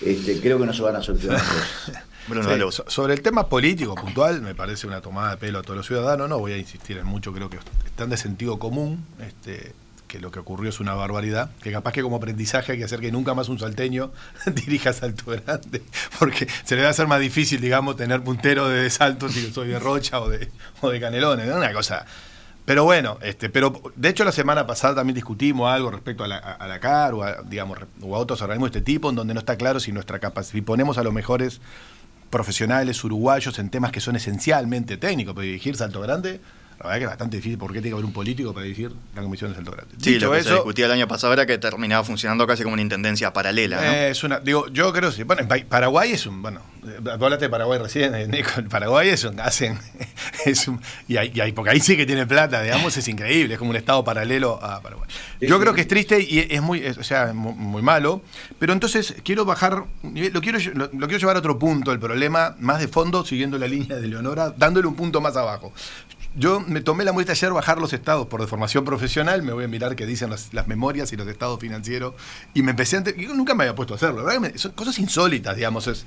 Este, 0.05 0.41
creo 0.41 0.59
que 0.59 0.67
no 0.67 0.73
se 0.73 0.83
van 0.83 0.97
a 0.97 1.03
solucionar 1.03 1.39
cosas. 1.41 2.03
Bruno, 2.29 2.45
Sí, 2.45 2.51
dale 2.51 2.65
Sobre 2.71 3.15
el 3.15 3.23
tema 3.23 3.49
político 3.49 3.95
puntual, 3.95 4.43
me 4.43 4.55
parece 4.55 4.87
una 4.87 5.01
tomada 5.01 5.33
de 5.33 5.37
pelo 5.39 5.59
a 5.59 5.63
todos 5.63 5.77
los 5.79 5.87
ciudadanos. 5.87 6.29
No 6.29 6.39
voy 6.39 6.53
a 6.53 6.59
insistir 6.59 6.99
en 6.99 7.07
mucho, 7.07 7.33
creo 7.33 7.51
que 7.51 7.59
están 7.87 8.11
de 8.11 8.17
sentido 8.17 8.59
común. 8.59 9.05
Este, 9.27 9.73
que 10.07 10.19
lo 10.19 10.33
que 10.33 10.41
ocurrió 10.41 10.69
es 10.71 10.81
una 10.81 10.95
barbaridad, 10.95 11.51
que 11.63 11.71
capaz 11.71 11.93
que 11.93 12.03
como 12.03 12.17
aprendizaje 12.17 12.73
hay 12.73 12.79
que 12.79 12.85
hacer 12.85 12.99
que 12.99 13.13
nunca 13.13 13.33
más 13.33 13.49
un 13.49 13.61
salteño 13.61 14.11
dirija 14.55 14.93
Salto 14.93 15.25
Grande, 15.31 15.83
porque 16.19 16.49
se 16.65 16.75
le 16.75 16.83
va 16.83 16.89
a 16.89 16.91
hacer 16.91 17.07
más 17.07 17.21
difícil, 17.21 17.61
digamos, 17.61 17.97
tener 17.97 18.21
puntero 18.23 18.69
de 18.69 18.91
Salto 18.91 19.29
si 19.29 19.53
soy 19.53 19.69
de 19.69 19.79
Rocha 19.79 20.21
o 20.21 20.29
de, 20.29 20.49
o 20.81 20.91
de 20.91 20.99
Canelones, 21.01 21.47
¿no? 21.47 21.57
una 21.57 21.73
cosa. 21.73 22.05
Pero 22.71 22.85
bueno, 22.85 23.19
este, 23.21 23.51
pero 23.51 23.83
de 23.97 24.09
hecho 24.11 24.23
la 24.23 24.31
semana 24.31 24.65
pasada 24.65 24.95
también 24.95 25.17
discutimos 25.17 25.69
algo 25.69 25.91
respecto 25.91 26.23
a 26.23 26.29
la, 26.29 26.37
a 26.37 26.69
la 26.69 26.79
CAR 26.79 27.15
o 27.15 27.25
a, 27.25 27.43
digamos, 27.43 27.77
o 28.01 28.15
a 28.15 28.19
otros 28.21 28.41
organismos 28.43 28.71
de 28.71 28.79
este 28.79 28.93
tipo, 28.93 29.11
en 29.11 29.17
donde 29.17 29.35
no 29.35 29.41
está 29.41 29.57
claro 29.57 29.81
si 29.81 29.91
nuestra 29.91 30.21
capacidad, 30.21 30.53
si 30.53 30.61
ponemos 30.63 30.97
a 30.97 31.03
los 31.03 31.13
mejores 31.13 31.61
profesionales 32.31 33.03
uruguayos 33.03 33.59
en 33.59 33.71
temas 33.71 33.91
que 33.91 33.99
son 33.99 34.15
esencialmente 34.15 34.97
técnicos, 34.99 35.35
pero 35.35 35.47
dirigir 35.47 35.75
Salto 35.75 36.01
Grande 36.01 36.41
la 36.81 36.87
verdad 36.87 36.99
que 36.99 37.05
es 37.05 37.11
bastante 37.11 37.37
difícil 37.37 37.59
porque 37.59 37.75
tiene 37.83 37.91
que 37.91 37.95
haber 37.95 38.07
un 38.07 38.13
político 38.13 38.55
para 38.55 38.65
dirigir 38.65 38.91
la 39.15 39.21
Comisión 39.21 39.51
de 39.51 39.57
Salto 39.57 39.71
Grande. 39.73 39.95
Sí, 40.01 40.19
lo 40.19 40.33
que 40.33 40.43
se 40.43 40.55
discutía 40.55 40.87
el 40.87 40.93
año 40.93 41.07
pasado 41.07 41.35
era 41.35 41.45
que 41.45 41.59
terminaba 41.59 42.03
funcionando 42.05 42.47
casi 42.47 42.63
como 42.63 42.73
una 42.73 42.81
intendencia 42.81 43.35
paralela. 43.35 43.77
¿no? 43.77 43.83
Eh, 43.83 44.11
es 44.11 44.25
una, 44.25 44.41
digo, 44.41 44.67
yo 44.69 44.91
creo 44.95 45.15
que 45.15 45.25
bueno, 45.25 45.43
en 45.43 45.67
Paraguay 45.67 46.13
es 46.13 46.25
un, 46.25 46.41
bueno, 46.41 46.63
hablaste 47.07 47.47
de 47.47 47.49
Paraguay 47.51 47.79
recién, 47.79 48.15
eh, 48.15 48.27
Nico, 48.27 48.49
en 48.57 48.71
Paraguay 48.71 49.11
es 49.11 49.25
un, 49.25 49.39
hacen, 49.41 49.79
es 50.47 50.69
un, 50.69 50.81
y, 51.09 51.17
hay, 51.17 51.53
porque 51.53 51.71
ahí 51.71 51.81
sí 51.81 51.97
que 51.97 52.07
tiene 52.07 52.27
plata, 52.27 52.63
digamos, 52.63 52.97
es 52.97 53.07
increíble, 53.09 53.55
es 53.55 53.59
como 53.59 53.71
un 53.71 53.77
estado 53.77 54.05
paralelo 54.05 54.63
a 54.63 54.81
Paraguay. 54.81 55.09
Yo 55.41 55.59
creo 55.61 55.75
que 55.75 55.83
es 55.83 55.89
triste 55.89 56.21
y 56.21 56.47
es 56.51 56.63
muy, 56.63 56.87
o 56.87 57.05
sea, 57.05 57.33
muy, 57.33 57.83
malo, 57.83 58.23
pero 58.59 58.73
entonces 58.73 59.15
quiero 59.25 59.45
bajar, 59.45 59.85
lo 60.03 60.41
quiero, 60.41 60.59
lo, 60.75 60.91
lo 60.93 61.07
quiero 61.09 61.19
llevar 61.19 61.37
a 61.37 61.39
otro 61.39 61.59
punto, 61.59 61.93
el 61.93 61.99
problema 61.99 62.57
más 62.59 62.79
de 62.81 62.89
fondo, 62.89 63.25
siguiendo 63.25 63.59
la 63.59 63.67
línea 63.67 63.97
de 63.97 64.07
Leonora, 64.07 64.51
dándole 64.57 64.87
un 64.87 64.95
punto 64.95 65.21
más 65.21 65.37
abajo. 65.37 65.73
Yo 66.37 66.61
me 66.61 66.81
tomé 66.81 67.05
la 67.05 67.13
muestra 67.13 67.33
ayer 67.33 67.53
bajar 67.53 67.79
los 67.79 67.93
estados 67.93 68.29
por 68.29 68.41
deformación 68.41 68.85
profesional, 68.85 69.43
me 69.43 69.53
voy 69.53 69.65
a 69.65 69.69
mirar 69.69 69.97
qué 69.97 70.07
dicen 70.07 70.31
las, 70.31 70.53
memorias 70.69 71.13
y 71.13 71.17
los 71.17 71.27
estados 71.27 71.59
financieros, 71.59 72.15
y 72.55 72.63
me 72.63 72.71
empecé 72.71 72.99
a... 72.99 73.03
Yo 73.03 73.35
nunca 73.35 73.55
me 73.55 73.65
había 73.65 73.75
puesto 73.75 73.95
a 73.95 73.97
hacerlo, 73.97 74.25
¿verdad? 74.25 74.53
son 74.55 74.73
cosas 74.73 74.97
insólitas, 75.01 75.57
digamos. 75.57 75.89
Es, 75.89 76.07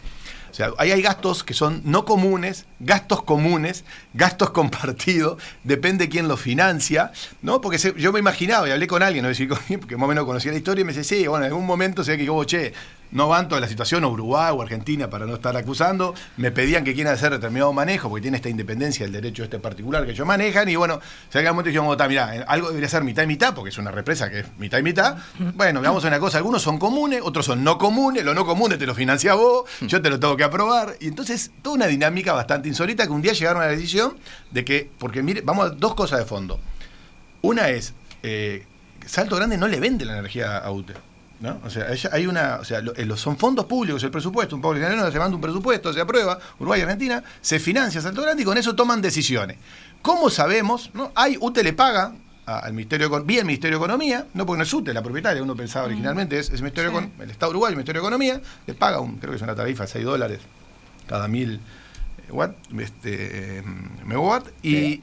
o 0.53 0.55
sea, 0.55 0.69
ahí 0.77 0.91
hay 0.91 1.01
gastos 1.01 1.43
que 1.43 1.55
son 1.55 1.81
no 1.83 2.05
comunes, 2.05 2.67
gastos 2.79 3.23
comunes, 3.23 3.85
gastos 4.13 4.49
compartidos, 4.51 5.41
depende 5.63 6.09
quién 6.09 6.27
los 6.27 6.39
financia, 6.39 7.11
¿no? 7.41 7.59
Porque 7.59 7.79
yo 7.97 8.13
me 8.13 8.19
imaginaba, 8.19 8.69
y 8.69 8.71
hablé 8.71 8.85
con 8.85 9.01
alguien, 9.01 9.23
¿no? 9.23 9.29
Decir, 9.29 9.49
porque 9.79 9.97
más 9.97 10.05
o 10.05 10.07
menos 10.07 10.25
conocía 10.25 10.51
la 10.51 10.59
historia, 10.59 10.83
y 10.83 10.85
me 10.85 10.93
dice, 10.93 11.03
sí, 11.03 11.25
bueno, 11.25 11.43
en 11.45 11.51
algún 11.51 11.65
momento 11.65 12.03
se 12.03 12.19
que 12.19 12.25
yo, 12.25 12.43
che, 12.43 12.71
no 13.13 13.27
van 13.27 13.47
toda 13.47 13.61
la 13.61 13.67
situación, 13.67 14.03
o 14.03 14.09
Uruguay 14.09 14.51
o 14.53 14.61
Argentina, 14.61 15.09
para 15.09 15.25
no 15.25 15.35
estar 15.35 15.55
acusando, 15.55 16.13
me 16.37 16.51
pedían 16.51 16.83
que 16.83 16.93
quieran 16.93 17.13
hacer 17.13 17.31
determinado 17.31 17.71
manejo, 17.71 18.09
porque 18.09 18.23
tiene 18.23 18.37
esta 18.37 18.49
independencia 18.49 19.05
del 19.05 19.13
derecho 19.13 19.43
este 19.43 19.59
particular 19.59 20.05
que 20.05 20.11
ellos 20.11 20.27
manejan, 20.27 20.67
y 20.67 20.75
bueno, 20.75 20.99
se 21.29 21.39
un 21.39 21.45
momento 21.45 21.69
dijimos, 21.69 21.97
mirá, 22.09 22.43
algo 22.47 22.67
debería 22.67 22.89
ser 22.89 23.03
mitad 23.03 23.23
y 23.23 23.27
mitad, 23.27 23.53
porque 23.53 23.69
es 23.69 23.77
una 23.77 23.91
represa 23.91 24.29
que 24.29 24.39
es 24.39 24.45
mitad 24.57 24.79
y 24.79 24.83
mitad. 24.83 25.17
Bueno, 25.55 25.79
veamos 25.79 26.03
una 26.03 26.19
cosa, 26.19 26.37
algunos 26.37 26.61
son 26.61 26.77
comunes, 26.77 27.21
otros 27.23 27.45
son 27.45 27.63
no 27.63 27.77
comunes, 27.77 28.25
lo 28.25 28.33
no 28.33 28.45
comunes 28.45 28.79
te 28.79 28.85
lo 28.85 28.95
financia 28.95 29.35
vos, 29.35 29.69
yo 29.81 30.01
te 30.01 30.09
lo 30.09 30.19
tengo 30.19 30.35
que 30.35 30.43
aprobar, 30.43 30.95
y 30.99 31.07
entonces 31.07 31.51
toda 31.61 31.75
una 31.75 31.87
dinámica 31.87 32.33
bastante 32.33 32.67
insólita 32.67 33.05
que 33.05 33.11
un 33.11 33.21
día 33.21 33.33
llegaron 33.33 33.61
a 33.61 33.65
la 33.65 33.71
decisión 33.71 34.17
de 34.51 34.65
que, 34.65 34.89
porque 34.97 35.21
mire, 35.21 35.41
vamos 35.41 35.67
a 35.67 35.69
dos 35.69 35.93
cosas 35.95 36.19
de 36.19 36.25
fondo. 36.25 36.59
Una 37.41 37.69
es, 37.69 37.93
eh, 38.23 38.65
Salto 39.05 39.35
Grande 39.35 39.57
no 39.57 39.67
le 39.67 39.79
vende 39.79 40.05
la 40.05 40.13
energía 40.13 40.57
a 40.57 40.71
UTE. 40.71 40.93
¿No? 41.43 41.59
O 41.65 41.69
sea, 41.69 41.87
hay 42.13 42.25
una, 42.25 42.59
o 42.61 42.63
sea, 42.63 42.81
eh, 42.95 43.09
son 43.17 43.37
fondos 43.37 43.65
públicos, 43.65 44.01
el 44.01 44.11
presupuesto, 44.11 44.55
un 44.55 44.61
poco 44.61 44.75
se 44.75 45.19
manda 45.19 45.35
un 45.35 45.41
presupuesto, 45.41 45.91
se 45.91 45.99
aprueba, 45.99 46.39
Uruguay 46.57 46.79
y 46.79 46.83
Argentina, 46.83 47.21
se 47.41 47.59
financia 47.59 47.99
Salto 47.99 48.21
Grande 48.21 48.43
y 48.43 48.45
con 48.45 48.57
eso 48.57 48.73
toman 48.73 49.01
decisiones. 49.01 49.57
¿Cómo 50.01 50.29
sabemos? 50.29 50.89
¿no? 50.93 51.11
Hay, 51.15 51.37
UTE 51.37 51.61
le 51.61 51.73
paga 51.73 52.13
al 52.45 52.71
Ministerio 52.71 53.09
vía 53.25 53.41
el 53.41 53.45
Ministerio 53.45 53.77
de 53.77 53.83
Economía, 53.83 54.25
no 54.33 54.45
porque 54.45 54.59
no 54.59 54.63
es 54.63 54.73
UTE 54.73 54.93
la 54.93 55.03
propietaria, 55.03 55.43
uno 55.43 55.53
pensaba 55.53 55.85
originalmente, 55.85 56.39
es, 56.39 56.49
el 56.49 56.61
Ministerio 56.61 56.97
el 57.19 57.29
Estado 57.29 57.49
Uruguay, 57.49 57.71
el 57.71 57.75
Ministerio 57.75 58.01
de 58.01 58.07
Economía, 58.07 58.41
le 58.65 58.73
paga 58.73 59.01
un, 59.01 59.17
creo 59.17 59.31
que 59.31 59.35
es 59.35 59.41
una 59.41 59.53
tarifa 59.53 59.83
de 59.83 59.89
6 59.89 60.05
dólares 60.05 60.39
cada 61.07 61.27
mil 61.27 61.55
eh, 61.55 62.31
watt, 62.31 62.55
este, 62.79 63.57
eh, 63.57 63.63
megawatt, 64.05 64.47
y 64.63 65.01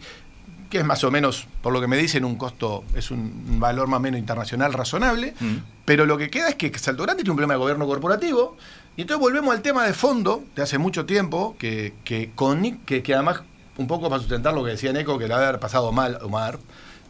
que 0.71 0.79
es 0.79 0.85
más 0.85 1.03
o 1.03 1.11
menos, 1.11 1.47
por 1.63 1.73
lo 1.73 1.81
que 1.81 1.89
me 1.89 1.97
dicen, 1.97 2.25
un 2.25 2.37
costo, 2.37 2.85
es 2.95 3.11
un 3.11 3.59
valor 3.59 3.89
más 3.89 3.99
o 3.99 4.01
menos 4.01 4.21
internacional 4.21 4.73
razonable, 4.73 5.35
mm. 5.39 5.57
pero 5.85 6.07
lo 6.07 6.17
que 6.17 6.31
queda 6.31 6.49
es 6.49 6.55
que 6.55 6.77
Salto 6.79 7.03
Grande 7.03 7.23
tiene 7.23 7.33
un 7.33 7.37
problema 7.37 7.55
de 7.55 7.59
gobierno 7.59 7.87
corporativo, 7.87 8.57
y 8.97 9.03
entonces 9.03 9.21
volvemos 9.21 9.55
al 9.55 9.63
tema 9.63 9.85
de 9.85 9.95
fondo, 9.95 10.45
de 10.55 10.63
hace 10.63 10.79
mucho 10.79 11.07
tiempo, 11.07 11.57
que, 11.59 11.95
que, 12.05 12.31
con, 12.35 12.79
que, 12.87 13.03
que 13.03 13.15
además, 13.15 13.43
un 13.79 13.87
poco 13.89 14.09
para 14.09 14.21
sustentar 14.21 14.55
lo 14.55 14.65
que 14.65 14.71
decía 14.71 14.93
Neco, 14.93 15.19
que 15.19 15.27
le 15.27 15.35
había 15.35 15.59
pasado 15.59 15.91
mal 15.91 16.19
Omar, 16.23 16.59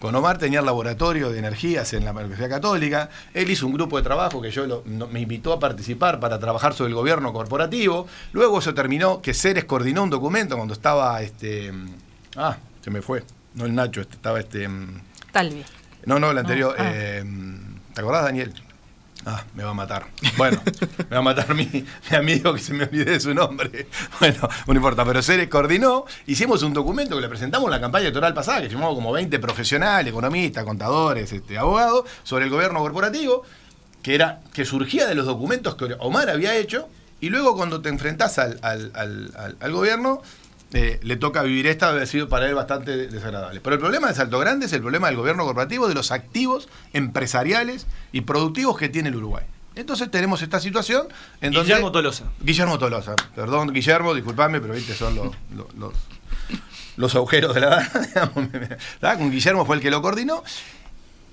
con 0.00 0.14
Omar 0.14 0.38
tenía 0.38 0.61
el 0.61 0.64
laboratorio 0.64 1.30
de 1.30 1.38
energías 1.38 1.92
en 1.92 2.06
la 2.06 2.12
Universidad 2.12 2.49
Católica. 2.49 3.11
Él 3.35 3.50
hizo 3.50 3.66
un 3.66 3.75
grupo 3.75 3.99
de 3.99 4.02
trabajo 4.02 4.40
que 4.40 4.50
yo 4.50 4.82
me 4.87 5.20
invitó 5.20 5.52
a 5.52 5.61
participar 5.61 6.18
para 6.20 6.38
trabajar 6.38 6.73
sobre 6.73 6.88
el 6.88 6.94
gobierno 6.94 7.35
corporativo. 7.35 8.06
Luego 8.32 8.62
se 8.62 8.73
terminó 8.73 9.20
que 9.20 9.35
Ceres 9.35 9.66
coordinó 9.66 10.02
un 10.02 10.09
documento 10.09 10.56
cuando 10.56 10.73
estaba 10.73 11.20
este. 11.20 11.70
Ah, 12.35 12.56
se 12.80 12.90
me 12.90 13.02
fue 13.02 13.25
no 13.54 13.66
el 13.66 13.75
Nacho, 13.75 14.00
este, 14.00 14.14
estaba 14.14 14.40
este. 14.40 14.68
Mm, 14.68 15.00
Talvi. 15.32 15.64
No, 16.06 16.18
no, 16.18 16.30
el 16.30 16.38
anterior. 16.38 16.75
Ah. 16.78 16.90
Eh, 16.92 17.25
¿Te 17.94 18.00
acordás, 18.00 18.25
Daniel? 18.25 18.54
Ah, 19.26 19.44
me 19.54 19.64
va 19.64 19.70
a 19.70 19.75
matar. 19.75 20.06
Bueno, 20.38 20.62
me 21.10 21.16
va 21.16 21.18
a 21.18 21.22
matar 21.22 21.54
mi, 21.54 21.66
mi, 21.66 22.16
amigo 22.16 22.54
que 22.54 22.60
se 22.60 22.72
me 22.72 22.84
olvidé 22.84 23.12
de 23.12 23.20
su 23.20 23.34
nombre. 23.34 23.87
Bueno, 24.18 24.49
no 24.66 24.75
importa, 24.75 25.04
pero 25.04 25.22
Ceres 25.22 25.49
coordinó, 25.49 26.06
hicimos 26.26 26.62
un 26.62 26.72
documento 26.72 27.16
que 27.16 27.22
le 27.22 27.28
presentamos 27.28 27.66
en 27.66 27.72
la 27.72 27.80
campaña 27.80 28.04
electoral 28.04 28.32
pasada, 28.32 28.62
que 28.62 28.68
firmamos 28.68 28.94
como 28.94 29.12
20 29.12 29.38
profesionales, 29.38 30.10
economistas, 30.10 30.64
contadores, 30.64 31.32
este, 31.32 31.58
abogados, 31.58 32.04
sobre 32.22 32.46
el 32.46 32.50
gobierno 32.50 32.80
corporativo, 32.80 33.42
que, 34.02 34.14
era, 34.14 34.40
que 34.54 34.64
surgía 34.64 35.06
de 35.06 35.14
los 35.14 35.26
documentos 35.26 35.75
que 35.75 35.96
Omar 35.99 36.30
había 36.30 36.56
hecho, 36.56 36.88
y 37.20 37.28
luego 37.28 37.54
cuando 37.56 37.82
te 37.82 37.90
enfrentás 37.90 38.38
al, 38.38 38.58
al, 38.62 38.92
al, 38.94 39.56
al 39.60 39.72
gobierno, 39.72 40.22
eh, 40.72 41.00
le 41.02 41.16
toca 41.16 41.42
vivir 41.42 41.66
esta, 41.66 41.92
debe 41.92 42.06
sido 42.06 42.28
para 42.28 42.46
él 42.46 42.54
bastante 42.54 43.08
desagradable. 43.08 43.60
Pero 43.60 43.74
el 43.74 43.80
problema 43.80 44.08
de 44.08 44.14
Salto 44.14 44.38
Grande 44.38 44.66
es 44.66 44.72
el 44.72 44.80
problema 44.80 45.08
del 45.08 45.16
gobierno 45.16 45.44
corporativo, 45.44 45.88
de 45.88 45.94
los 45.94 46.12
activos 46.12 46.68
empresariales 46.92 47.86
y 48.12 48.20
productivos 48.22 48.78
que 48.78 48.88
tiene 48.88 49.08
el 49.08 49.16
Uruguay. 49.16 49.44
Entonces 49.74 50.10
tenemos 50.10 50.42
esta 50.42 50.60
situación 50.60 51.08
en 51.40 51.52
donde... 51.52 51.68
Guillermo 51.68 51.90
Tolosa. 51.90 52.24
Guillermo 52.40 52.78
Tolosa. 52.78 53.14
Perdón, 53.34 53.72
Guillermo, 53.72 54.14
disculpame, 54.14 54.60
pero 54.60 54.74
viste, 54.74 54.94
son 54.94 55.16
los, 55.16 55.34
los, 55.76 55.94
los, 56.96 57.14
agujeros 57.14 57.54
de 57.54 57.60
la 57.60 57.82
edad. 59.00 59.18
Con 59.18 59.30
Guillermo 59.30 59.64
fue 59.64 59.76
el 59.76 59.82
que 59.82 59.90
lo 59.90 60.02
coordinó 60.02 60.42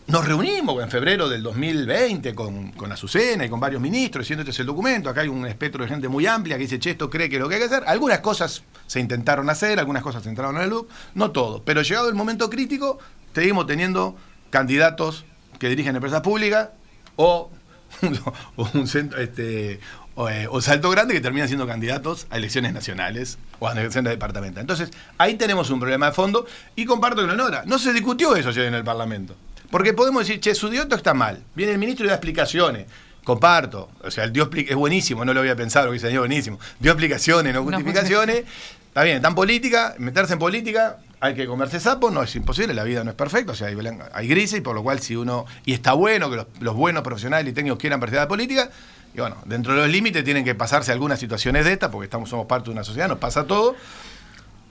nos 0.07 0.25
reunimos 0.25 0.81
en 0.81 0.89
febrero 0.89 1.27
del 1.27 1.43
2020 1.43 2.33
con, 2.33 2.71
con 2.71 2.91
Azucena 2.91 3.45
y 3.45 3.49
con 3.49 3.59
varios 3.59 3.81
ministros 3.81 4.23
diciendo 4.23 4.41
este 4.41 4.51
es 4.51 4.59
el 4.59 4.65
documento, 4.65 5.09
acá 5.09 5.21
hay 5.21 5.27
un 5.27 5.45
espectro 5.45 5.83
de 5.83 5.89
gente 5.89 6.07
muy 6.07 6.25
amplia 6.25 6.55
que 6.55 6.63
dice, 6.63 6.79
che, 6.79 6.91
esto 6.91 7.09
cree 7.09 7.29
que 7.29 7.35
es 7.35 7.41
lo 7.41 7.49
que 7.49 7.55
hay 7.55 7.61
que 7.61 7.67
hacer. 7.67 7.83
Algunas 7.85 8.19
cosas 8.19 8.63
se 8.85 9.01
intentaron 9.01 9.49
hacer, 9.49 9.79
algunas 9.79 10.03
cosas 10.03 10.23
se 10.23 10.29
entraron 10.29 10.55
en 10.57 10.63
el 10.63 10.69
loop, 10.69 10.87
no 11.13 11.31
todo. 11.31 11.61
Pero 11.63 11.81
llegado 11.81 12.07
el 12.07 12.15
momento 12.15 12.49
crítico, 12.49 12.99
seguimos 13.35 13.67
teniendo 13.67 14.15
candidatos 14.49 15.25
que 15.59 15.67
dirigen 15.67 15.95
empresas 15.95 16.21
públicas 16.21 16.69
o, 17.17 17.51
un 18.73 18.87
centro, 18.87 19.19
este, 19.19 19.81
eh, 20.29 20.47
o, 20.49 20.61
Salto 20.61 20.89
Grande 20.89 21.15
que 21.15 21.21
terminan 21.21 21.49
siendo 21.49 21.67
candidatos 21.67 22.27
a 22.29 22.37
elecciones 22.37 22.71
nacionales 22.71 23.39
o 23.59 23.67
a 23.67 23.73
elecciones 23.73 24.11
departamentales. 24.11 24.63
Entonces, 24.63 24.89
ahí 25.17 25.35
tenemos 25.35 25.69
un 25.69 25.81
problema 25.81 26.05
de 26.05 26.11
fondo 26.13 26.45
y 26.77 26.85
comparto 26.85 27.17
con 27.17 27.27
Leonora. 27.27 27.63
No 27.65 27.77
se 27.77 27.91
discutió 27.91 28.37
eso 28.37 28.49
ayer 28.49 28.67
en 28.67 28.73
el 28.73 28.85
Parlamento. 28.85 29.35
Porque 29.69 29.93
podemos 29.93 30.25
decir, 30.25 30.39
che, 30.39 30.55
su 30.55 30.69
dioto 30.69 30.95
está 30.95 31.13
mal. 31.13 31.43
Viene 31.55 31.73
el 31.73 31.77
ministro 31.77 32.05
y 32.05 32.09
da 32.09 32.15
explicaciones. 32.15 32.87
Comparto. 33.23 33.89
O 34.03 34.11
sea, 34.11 34.23
el 34.23 34.31
dio 34.31 34.49
es 34.53 34.75
buenísimo, 34.75 35.25
no 35.25 35.33
lo 35.33 35.41
había 35.41 35.55
pensado, 35.55 35.87
lo 35.87 35.91
que 35.91 35.99
dice 35.99 36.17
buenísimo. 36.17 36.59
Dio 36.79 36.91
explicaciones, 36.91 37.53
no 37.53 37.63
justificaciones. 37.63 38.45
está 38.87 39.03
bien, 39.03 39.21
tan 39.21 39.35
política, 39.35 39.95
meterse 39.97 40.33
en 40.33 40.39
política, 40.39 40.97
hay 41.19 41.33
que 41.33 41.47
comerse 41.47 41.79
sapo, 41.79 42.11
no 42.11 42.21
es 42.23 42.35
imposible, 42.35 42.73
la 42.73 42.83
vida 42.83 43.03
no 43.03 43.11
es 43.11 43.15
perfecta, 43.15 43.53
o 43.53 43.55
sea, 43.55 43.69
hay, 44.13 44.27
grises, 44.27 44.59
y 44.59 44.61
por 44.61 44.75
lo 44.75 44.83
cual 44.83 44.99
si 44.99 45.15
uno, 45.15 45.45
y 45.65 45.73
está 45.73 45.93
bueno 45.93 46.29
que 46.29 46.45
los, 46.59 46.75
buenos 46.75 47.03
profesionales 47.03 47.51
y 47.51 47.53
técnicos 47.53 47.79
quieran 47.79 47.99
participar 47.99 48.27
de 48.27 48.29
política, 48.29 48.69
y 49.15 49.19
bueno, 49.19 49.37
dentro 49.45 49.73
de 49.73 49.81
los 49.81 49.89
límites 49.89 50.23
tienen 50.23 50.45
que 50.45 50.53
pasarse 50.53 50.91
algunas 50.91 51.19
situaciones 51.19 51.65
de 51.65 51.73
estas, 51.73 51.89
porque 51.89 52.05
estamos, 52.05 52.29
somos 52.29 52.45
parte 52.45 52.65
de 52.65 52.71
una 52.71 52.83
sociedad, 52.83 53.07
nos 53.07 53.17
pasa 53.17 53.45
todo, 53.45 53.75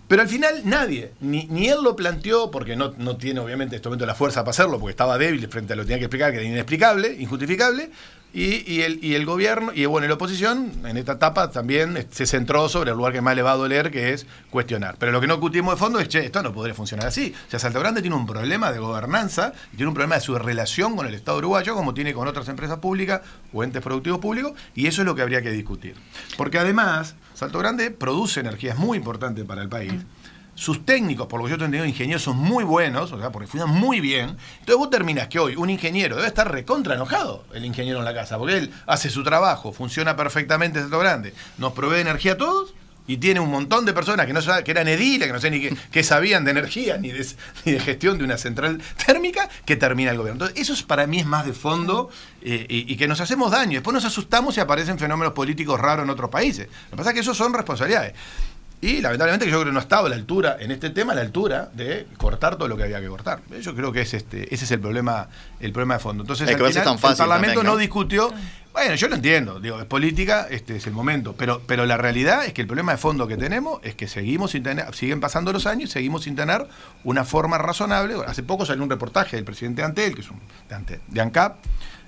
pero 0.09 0.23
al 0.23 0.29
final 0.29 0.63
nadie, 0.65 1.13
ni, 1.21 1.47
ni 1.47 1.69
él 1.69 1.79
lo 1.83 1.97
planteó, 1.97 2.51
porque 2.51 2.77
no, 2.77 2.95
no 2.99 3.17
tiene 3.17 3.41
obviamente 3.41 3.75
en 3.75 3.79
este 3.79 3.89
momento 3.89 4.07
la 4.07 4.15
fuerza 4.15 4.43
para 4.43 4.51
hacerlo, 4.51 4.79
porque 4.79 4.93
estaba 4.93 5.19
débil 5.19 5.47
frente 5.49 5.73
a 5.73 5.77
lo 5.77 5.83
que 5.83 5.87
tenía 5.87 5.99
que 5.99 6.05
explicar, 6.05 6.31
que 6.33 6.39
era 6.39 6.47
inexplicable, 6.47 7.17
injustificable, 7.19 7.91
y, 8.33 8.71
y, 8.71 8.83
el, 8.83 9.02
y 9.02 9.14
el 9.14 9.25
gobierno, 9.25 9.73
y 9.75 9.87
bueno, 9.87 10.06
la 10.09 10.14
oposición 10.14 10.73
en 10.85 10.97
esta 10.97 11.12
etapa 11.12 11.50
también 11.50 12.06
se 12.11 12.26
centró 12.26 12.68
sobre 12.68 12.90
el 12.90 12.97
lugar 12.97 13.12
que 13.12 13.21
más 13.21 13.35
le 13.35 13.42
va 13.42 13.52
a 13.52 13.56
doler, 13.56 13.90
que 13.90 14.12
es 14.12 14.26
cuestionar. 14.50 14.97
Pero 14.99 15.12
lo 15.12 15.21
que 15.21 15.26
no 15.26 15.35
discutimos 15.35 15.75
de 15.75 15.78
fondo 15.78 15.99
es, 16.00 16.09
che, 16.09 16.25
esto 16.25 16.42
no 16.42 16.52
podría 16.52 16.75
funcionar 16.75 17.06
así. 17.06 17.33
O 17.47 17.50
sea, 17.50 17.59
Salto 17.59 17.80
Grande 17.80 18.02
tiene 18.02 18.16
un 18.16 18.26
problema 18.26 18.73
de 18.73 18.78
gobernanza 18.78 19.52
tiene 19.76 19.88
un 19.88 19.95
problema 19.95 20.16
de 20.16 20.21
su 20.21 20.37
relación 20.38 20.97
con 20.97 21.06
el 21.06 21.14
Estado 21.14 21.38
uruguayo, 21.38 21.75
como 21.75 21.95
tiene 21.95 22.12
con 22.12 22.28
otras 22.28 22.49
empresas 22.49 22.78
públicas 22.78 23.23
o 23.52 23.64
entes 23.64 23.83
productivos 23.83 24.18
públicos, 24.18 24.52
y 24.75 24.87
eso 24.87 25.02
es 25.02 25.06
lo 25.06 25.14
que 25.14 25.23
habría 25.23 25.42
que 25.42 25.50
discutir. 25.50 25.95
Porque 26.37 26.59
además, 26.59 27.14
Salto 27.35 27.59
Grande 27.59 27.90
produce 27.90 28.40
energías 28.40 28.78
muy 28.78 28.99
importantes 28.99 29.45
para 29.45 29.62
el 29.62 29.68
país 29.68 29.92
sus 30.57 30.85
técnicos, 30.85 31.29
por 31.29 31.39
lo 31.39 31.45
que 31.45 31.51
yo 31.51 31.55
he 31.55 31.59
entendido, 31.59 31.85
ingenieros 31.85 32.23
son 32.23 32.39
muy 32.39 32.65
buenos, 32.65 33.13
o 33.13 33.21
sea, 33.21 33.31
porque 33.31 33.47
funcionan 33.47 33.77
muy 33.79 34.01
bien. 34.01 34.37
Entonces 34.61 34.77
vos 34.77 34.91
terminas 34.91 35.29
que 35.29 35.39
hoy 35.39 35.55
un 35.55 35.71
ingeniero 35.71 36.17
debe 36.17 36.27
estar 36.27 36.51
recontra 36.51 36.95
enojado, 36.95 37.45
el 37.55 37.65
ingeniero 37.65 38.01
en 38.01 38.05
la 38.05 38.15
casa, 38.15 38.39
porque 38.39 38.57
él 38.59 38.75
hace 38.87 39.11
su 39.11 39.23
trabajo, 39.23 39.73
funciona 39.73 40.17
perfectamente, 40.17 40.81
es 40.81 40.91
grande, 40.91 41.35
nos 41.59 41.75
provee 41.75 42.01
energía 42.01 42.33
a 42.33 42.37
todos, 42.37 42.75
y 43.07 43.19
tiene 43.19 43.41
un 43.41 43.51
montón 43.51 43.85
de 43.85 43.93
personas 43.93 44.27
que 44.27 44.33
no 44.33 44.41
que 44.65 44.71
eran 44.71 44.89
ediles, 44.89 45.29
que 45.29 45.33
no 45.33 45.41
sé 45.41 45.51
ni 45.51 45.61
qué, 45.61 46.03
sabían 46.03 46.45
de 46.45 46.51
energía 46.51 46.99
ni 46.99 47.13
de, 47.13 47.81
gestión 47.81 48.19
de 48.19 48.25
una 48.25 48.37
central 48.37 48.83
térmica, 49.05 49.49
que 49.65 49.77
termina 49.77 50.11
el 50.11 50.19
gobierno. 50.19 50.45
Entonces, 50.45 50.69
eso 50.69 50.87
para 50.87 51.07
mí 51.07 51.21
es 51.21 51.27
más 51.27 51.47
de 51.47 51.53
fondo 51.53 52.11
eh, 52.43 52.67
y, 52.69 52.97
que 52.97 53.07
nos 53.07 53.21
hacemos 53.21 53.53
daño. 53.53 53.75
Después 53.75 53.95
nos 53.95 54.05
asustamos 54.05 54.57
y 54.57 54.61
aparecen 54.61 54.99
fenómenos 54.99 55.35
políticos 55.35 55.79
raros 55.79 56.05
en 56.05 56.11
otros 56.11 56.31
países. 56.31 56.67
Lo 56.87 56.91
que 56.91 56.97
pasa 56.97 57.11
es 57.11 57.15
que 57.15 57.21
eso 57.21 57.35
son 57.35 57.55
responsabilidades. 57.55 58.15
Y 58.80 59.00
lamentablemente 59.00 59.47
yo 59.47 59.52
creo 59.52 59.64
que 59.64 59.73
no 59.73 59.80
estaba 59.80 60.06
a 60.06 60.11
la 60.11 60.16
altura, 60.16 60.59
en 60.61 60.71
este 60.71 60.90
tema, 60.90 61.12
a 61.12 61.16
la 61.16 61.23
altura 61.23 61.71
de 61.73 62.06
cortar 62.18 62.56
todo 62.56 62.68
lo 62.68 62.76
que 62.76 62.83
había 62.83 63.00
que 63.00 63.09
cortar. 63.09 63.40
Yo 63.61 63.75
creo 63.75 63.90
que 63.90 64.02
es 64.02 64.12
este, 64.12 64.54
ese 64.54 64.64
es 64.64 64.71
el 64.71 64.80
problema, 64.80 65.28
el 65.61 65.73
problema 65.73 65.95
de 65.95 66.00
fondo. 66.00 66.23
Entonces, 66.23 66.49
el 66.49 66.59
Parlamento 66.59 67.62
¿no? 67.62 67.76
discutió. 67.76 68.33
Bueno, 68.73 68.95
yo 68.95 69.09
lo 69.09 69.14
entiendo, 69.14 69.59
digo, 69.59 69.80
es 69.80 69.87
política, 69.87 70.47
este 70.50 70.76
es 70.76 70.87
el 70.87 70.92
momento. 70.92 71.35
Pero, 71.38 71.62
pero 71.66 71.87
la 71.87 71.97
realidad 71.97 72.45
es 72.45 72.52
que 72.52 72.61
el 72.61 72.66
problema 72.66 72.92
de 72.92 72.99
fondo 72.99 73.26
que 73.26 73.38
tenemos 73.38 73.80
es 73.83 73.95
que 73.95 74.06
seguimos 74.06 74.50
sin 74.50 74.62
tener, 74.62 74.95
siguen 74.95 75.18
pasando 75.18 75.50
los 75.50 75.64
años 75.64 75.88
y 75.88 75.92
seguimos 75.95 76.25
sin 76.25 76.37
tener 76.37 76.66
una 77.02 77.25
forma 77.25 77.56
razonable. 77.56 78.16
Hace 78.26 78.42
poco 78.42 78.66
salió 78.66 78.85
un 78.85 78.90
reportaje 78.90 79.37
del 79.37 79.47
presidente 79.47 79.83
Antel, 79.83 80.14
que 80.14 80.21
es 80.21 80.30
un 80.30 80.38
de, 80.68 81.00
de 81.09 81.21
ANCAP, 81.23 81.56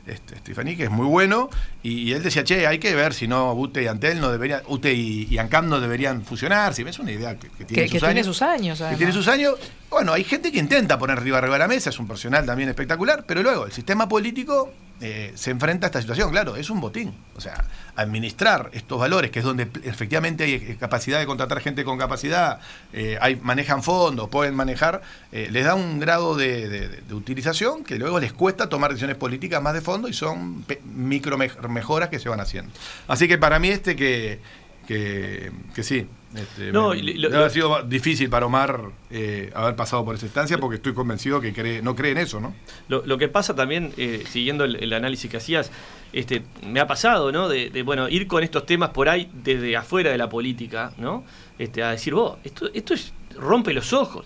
este, 0.09 0.55
que 0.77 0.85
es 0.85 0.91
muy 0.91 1.07
bueno, 1.07 1.51
y, 1.83 2.13
él 2.13 2.23
decía, 2.23 2.45
che, 2.45 2.67
hay 2.67 2.79
que 2.79 2.95
ver 2.95 3.15
si 3.15 3.29
no 3.29 3.53
UTE 3.53 3.83
y 3.83 3.87
Antel 3.87 4.21
no 4.21 4.31
deberían, 4.31 4.63
UTE 4.67 4.93
y, 4.95 5.39
ANCAM 5.39 5.69
no 5.69 5.81
deberían 5.81 6.25
fusionar, 6.25 6.75
si 6.75 6.83
ves 6.83 6.99
una 6.99 7.13
idea 7.13 7.37
que, 7.39 7.49
tiene, 7.65 7.89
sus 7.89 8.01
tiene, 8.01 8.25
sus 8.25 8.43
años. 8.43 8.83
Que 8.91 8.97
tiene 8.97 9.13
sus 9.13 9.29
años. 9.29 9.55
Bueno, 9.91 10.13
hay 10.13 10.25
gente 10.25 10.51
que 10.53 10.59
intenta 10.59 10.99
poner 10.99 11.19
arriba 11.19 11.39
arriba 11.39 11.55
de 11.55 11.61
la 11.61 11.69
mesa, 11.69 11.91
es 11.91 11.99
un 11.99 12.07
profesional 12.07 12.45
también 12.47 12.69
espectacular, 12.69 13.25
pero 13.27 13.43
luego 13.43 13.67
el 13.67 13.73
sistema 13.73 14.09
político 14.09 14.73
eh, 15.01 15.33
se 15.37 15.53
enfrenta 15.53 15.87
a 15.87 15.89
esta 15.89 16.01
situación, 16.01 16.31
claro, 16.31 16.57
es 16.57 16.71
un 16.71 16.81
botín. 16.81 17.15
O 17.37 17.41
sea, 17.41 17.65
administrar 17.95 18.71
estos 18.73 18.99
valores, 18.99 19.31
que 19.31 19.39
es 19.39 19.45
donde 19.45 19.69
efectivamente 19.85 20.45
hay 20.45 20.55
eh, 20.55 20.77
capacidad 20.79 21.21
de 21.21 21.27
contratar 21.27 21.61
gente 21.61 21.85
con 21.85 21.99
capacidad, 21.99 22.61
eh, 22.93 23.19
manejan 23.43 23.83
fondos, 23.83 24.29
pueden 24.29 24.55
manejar, 24.57 25.03
les 25.31 25.65
da 25.65 25.75
un 25.75 26.01
grado 26.01 26.37
de, 26.37 27.03
utilización 27.13 27.85
que 27.85 27.97
luego 27.97 28.19
les 28.19 28.33
cuesta 28.33 28.69
tomar 28.69 28.91
decisiones 28.91 29.17
políticas 29.17 29.63
más 29.63 29.75
de 29.75 29.83
fondo 29.83 30.09
y 30.09 30.13
son 30.13 30.65
micro 30.85 31.39
mejoras 31.39 32.09
que 32.09 32.19
se 32.19 32.29
van 32.29 32.41
haciendo. 32.41 32.73
Así 33.07 33.29
que 33.29 33.39
para 33.39 33.59
mí 33.59 33.69
este 33.69 33.95
que, 33.95 34.41
que, 34.89 35.53
que 35.75 35.83
sí, 35.83 36.07
este, 36.35 36.73
no, 36.73 36.93
ha 36.93 37.51
sido 37.51 37.83
difícil 37.83 38.31
para 38.31 38.47
Omar 38.47 38.85
eh, 39.11 39.51
haber 39.55 39.77
pasado 39.77 40.03
por 40.03 40.15
esa 40.15 40.25
instancia 40.25 40.57
porque 40.57 40.77
estoy 40.77 40.95
convencido 40.95 41.43
que 41.43 41.53
cree, 41.53 41.83
no 41.83 41.95
cree 41.95 42.13
en 42.13 42.19
eso, 42.19 42.41
¿no? 42.41 42.55
Lo, 42.89 43.19
que 43.19 43.29
pasa 43.29 43.55
también, 43.55 43.93
eh, 43.99 44.25
siguiendo 44.31 44.65
el, 44.65 44.91
análisis 44.95 45.31
que 45.31 45.37
hacías, 45.37 45.71
este, 46.15 46.43
me 46.67 46.81
ha 46.81 46.87
pasado, 46.87 47.31
¿no? 47.33 47.51
De, 47.51 47.83
bueno, 47.83 48.09
ir 48.09 48.27
con 48.27 48.43
estos 48.43 48.65
temas 48.65 48.89
por 48.89 49.11
ahí 49.11 49.31
desde 49.35 49.77
afuera 49.77 50.11
de 50.11 50.17
la 50.17 50.31
política, 50.31 50.95
¿no? 50.97 51.23
Este, 51.59 51.83
a 51.83 51.91
decir, 51.91 52.15
vos, 52.15 52.39
esto, 52.43 52.71
esto 52.73 52.95
es, 52.95 53.13
rompe 53.37 53.75
los 53.75 53.93
ojos. 53.93 54.25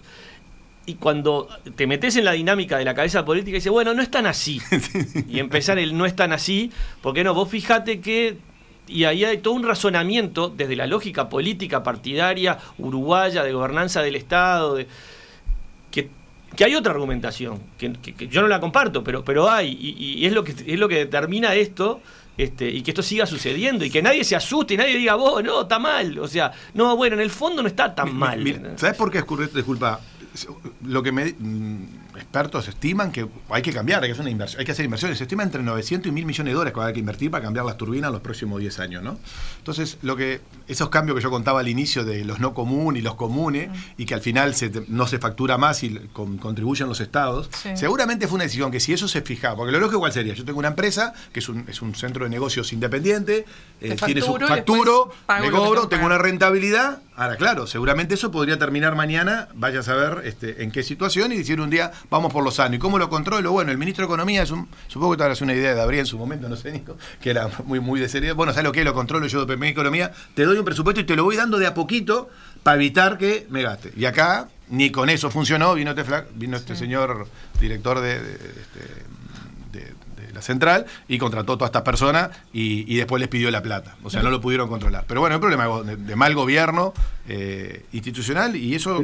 Y 0.86 0.94
cuando 0.94 1.48
te 1.74 1.88
metes 1.88 2.14
en 2.14 2.24
la 2.24 2.32
dinámica 2.32 2.78
de 2.78 2.84
la 2.84 2.94
cabeza 2.94 3.24
política, 3.24 3.56
dices, 3.56 3.72
bueno, 3.72 3.94
no 3.94 4.02
es 4.02 4.12
tan 4.12 4.26
así. 4.26 4.60
y 5.28 5.40
empezar 5.40 5.80
el 5.80 5.98
no 5.98 6.06
es 6.06 6.14
tan 6.14 6.32
así, 6.32 6.70
porque 7.00 7.24
no, 7.24 7.34
vos 7.34 7.48
fíjate 7.48 8.00
que 8.00 8.38
y 8.86 9.04
ahí 9.04 9.24
hay 9.24 9.38
todo 9.38 9.54
un 9.54 9.62
razonamiento 9.62 10.48
desde 10.48 10.76
la 10.76 10.86
lógica 10.86 11.28
política 11.28 11.82
partidaria 11.82 12.58
uruguaya 12.78 13.42
de 13.44 13.52
gobernanza 13.52 14.02
del 14.02 14.16
Estado, 14.16 14.74
de, 14.74 14.86
que, 15.90 16.10
hay 16.64 16.74
otra 16.74 16.92
argumentación, 16.92 17.60
que, 17.78 17.92
yo 18.28 18.42
no 18.42 18.48
la 18.48 18.60
comparto, 18.60 19.02
pero, 19.02 19.24
pero 19.24 19.50
hay, 19.50 19.76
y, 19.80 20.26
es, 20.26 20.32
lo 20.32 20.44
que, 20.44 20.52
es 20.52 20.78
lo 20.78 20.88
que 20.88 20.96
determina 20.96 21.54
esto. 21.54 22.00
Este, 22.34 22.66
y 22.66 22.80
que 22.80 22.92
esto 22.92 23.02
siga 23.02 23.26
sucediendo 23.26 23.84
y 23.84 23.90
que 23.90 24.00
nadie 24.00 24.24
se 24.24 24.34
asuste 24.34 24.72
y 24.72 24.76
nadie 24.78 24.96
diga, 24.96 25.16
vos, 25.16 25.44
no, 25.44 25.62
está 25.62 25.78
mal. 25.78 26.18
O 26.18 26.26
sea, 26.26 26.50
no, 26.72 26.96
bueno, 26.96 27.14
en 27.14 27.20
el 27.20 27.28
fondo 27.28 27.60
no 27.60 27.68
está 27.68 27.94
tan 27.94 28.14
mal. 28.14 28.72
¿Sabes 28.76 28.96
por 28.96 29.10
qué 29.10 29.18
es 29.18 29.54
Disculpa, 29.54 30.00
lo 30.82 31.02
que 31.02 31.12
me 31.12 31.34
expertos 32.32 32.66
estiman 32.66 33.12
que 33.12 33.28
hay 33.50 33.60
que 33.60 33.74
cambiar, 33.74 34.02
hay 34.02 34.08
que 34.08 34.12
hacer, 34.12 34.22
una 34.22 34.30
inversión, 34.30 34.60
hay 34.60 34.64
que 34.64 34.72
hacer 34.72 34.86
inversiones. 34.86 35.18
Se 35.18 35.24
estima 35.24 35.42
entre 35.42 35.62
900 35.62 36.08
y 36.08 36.12
1000 36.12 36.24
millones 36.24 36.50
de 36.50 36.54
dólares 36.54 36.72
que 36.72 36.80
hay 36.80 36.92
que 36.94 37.00
invertir 37.00 37.30
para 37.30 37.44
cambiar 37.44 37.66
las 37.66 37.76
turbinas 37.76 38.08
en 38.08 38.14
los 38.14 38.22
próximos 38.22 38.58
10 38.58 38.78
años. 38.80 39.02
¿no? 39.02 39.18
Entonces, 39.58 39.98
lo 40.00 40.16
que 40.16 40.40
esos 40.66 40.88
cambios 40.88 41.18
que 41.18 41.22
yo 41.22 41.30
contaba 41.30 41.60
al 41.60 41.68
inicio 41.68 42.04
de 42.04 42.24
los 42.24 42.40
no 42.40 42.54
comunes 42.54 43.02
y 43.02 43.04
los 43.04 43.16
comunes, 43.16 43.68
y 43.98 44.06
que 44.06 44.14
al 44.14 44.22
final 44.22 44.54
no 44.88 45.06
se 45.06 45.18
factura 45.18 45.58
más 45.58 45.82
y 45.82 45.90
contribuyen 46.14 46.88
los 46.88 47.02
estados, 47.02 47.50
seguramente 47.74 48.26
fue 48.26 48.36
una 48.36 48.44
decisión 48.44 48.70
que 48.70 48.80
si 48.80 48.94
eso 48.94 49.08
se 49.08 49.20
fijaba, 49.20 49.56
porque 49.56 49.72
lo 49.72 49.78
lógico 49.78 49.98
igual 49.98 50.12
sería, 50.12 50.32
yo 50.32 50.46
tengo 50.46 50.58
una 50.58 50.68
empresa 50.68 51.12
que 51.34 51.40
es 51.40 51.48
un, 51.50 51.66
es 51.68 51.82
un 51.82 51.94
centro 51.94 52.24
de 52.24 52.30
negocios 52.30 52.72
independiente, 52.72 53.44
eh, 53.82 53.96
tiene 54.06 54.22
su 54.22 54.34
facturo, 54.36 55.12
me 55.38 55.50
cobro, 55.50 55.88
tengo 55.88 56.06
una 56.06 56.16
rentabilidad, 56.16 57.02
ahora 57.14 57.36
claro, 57.36 57.66
seguramente 57.66 58.14
eso 58.14 58.30
podría 58.30 58.58
terminar 58.58 58.96
mañana, 58.96 59.48
vaya 59.54 59.80
a 59.80 59.82
saber 59.82 60.22
este, 60.24 60.62
en 60.62 60.70
qué 60.70 60.82
situación 60.82 61.32
y 61.32 61.36
decir 61.36 61.60
un 61.60 61.68
día, 61.68 61.92
vamos 62.08 62.21
por 62.30 62.44
lo 62.44 62.50
sano. 62.50 62.74
¿Y 62.74 62.78
cómo 62.78 62.98
lo 62.98 63.08
controlo? 63.08 63.52
Bueno, 63.52 63.70
el 63.70 63.78
ministro 63.78 64.02
de 64.02 64.06
Economía 64.06 64.42
es 64.42 64.50
un, 64.50 64.68
supongo 64.88 65.12
que 65.12 65.18
te 65.18 65.24
hagas 65.24 65.40
una 65.40 65.54
idea 65.54 65.70
de 65.70 65.76
Gabriel 65.76 66.00
en 66.00 66.06
su 66.06 66.18
momento, 66.18 66.48
no 66.48 66.56
sé, 66.56 66.72
Nico, 66.72 66.96
que 67.20 67.30
era 67.30 67.48
muy, 67.64 67.80
muy 67.80 68.00
de 68.00 68.08
seriedad. 68.08 68.34
Bueno, 68.34 68.52
¿sabes 68.52 68.64
lo 68.64 68.72
que 68.72 68.84
Lo 68.84 68.94
controlo 68.94 69.26
yo 69.26 69.46
de 69.46 69.68
Economía, 69.68 70.12
te 70.34 70.44
doy 70.44 70.58
un 70.58 70.64
presupuesto 70.64 71.00
y 71.00 71.04
te 71.04 71.16
lo 71.16 71.24
voy 71.24 71.36
dando 71.36 71.58
de 71.58 71.66
a 71.66 71.74
poquito 71.74 72.28
para 72.62 72.76
evitar 72.76 73.18
que 73.18 73.46
me 73.48 73.62
gaste. 73.62 73.92
Y 73.96 74.04
acá 74.04 74.48
ni 74.68 74.90
con 74.90 75.10
eso 75.10 75.30
funcionó, 75.30 75.74
vino 75.74 75.90
este, 75.90 76.04
vino 76.34 76.56
este 76.56 76.74
señor 76.76 77.28
director 77.60 78.00
de, 78.00 78.16
este, 78.16 79.78
de, 79.78 80.32
la 80.32 80.40
central 80.40 80.86
y 81.08 81.18
contrató 81.18 81.52
a 81.52 81.56
todas 81.58 81.68
estas 81.68 81.82
personas 81.82 82.30
y, 82.54 82.96
después 82.96 83.20
les 83.20 83.28
pidió 83.28 83.50
la 83.50 83.62
plata. 83.62 83.96
O 84.02 84.08
sea, 84.08 84.22
no 84.22 84.30
lo 84.30 84.40
pudieron 84.40 84.66
controlar. 84.66 85.04
Pero 85.06 85.20
bueno, 85.20 85.34
el 85.34 85.40
problema 85.40 85.68
de, 85.82 86.16
mal 86.16 86.34
gobierno 86.34 86.94
eh, 87.28 87.84
institucional 87.92 88.56
y 88.56 88.74
eso 88.74 89.02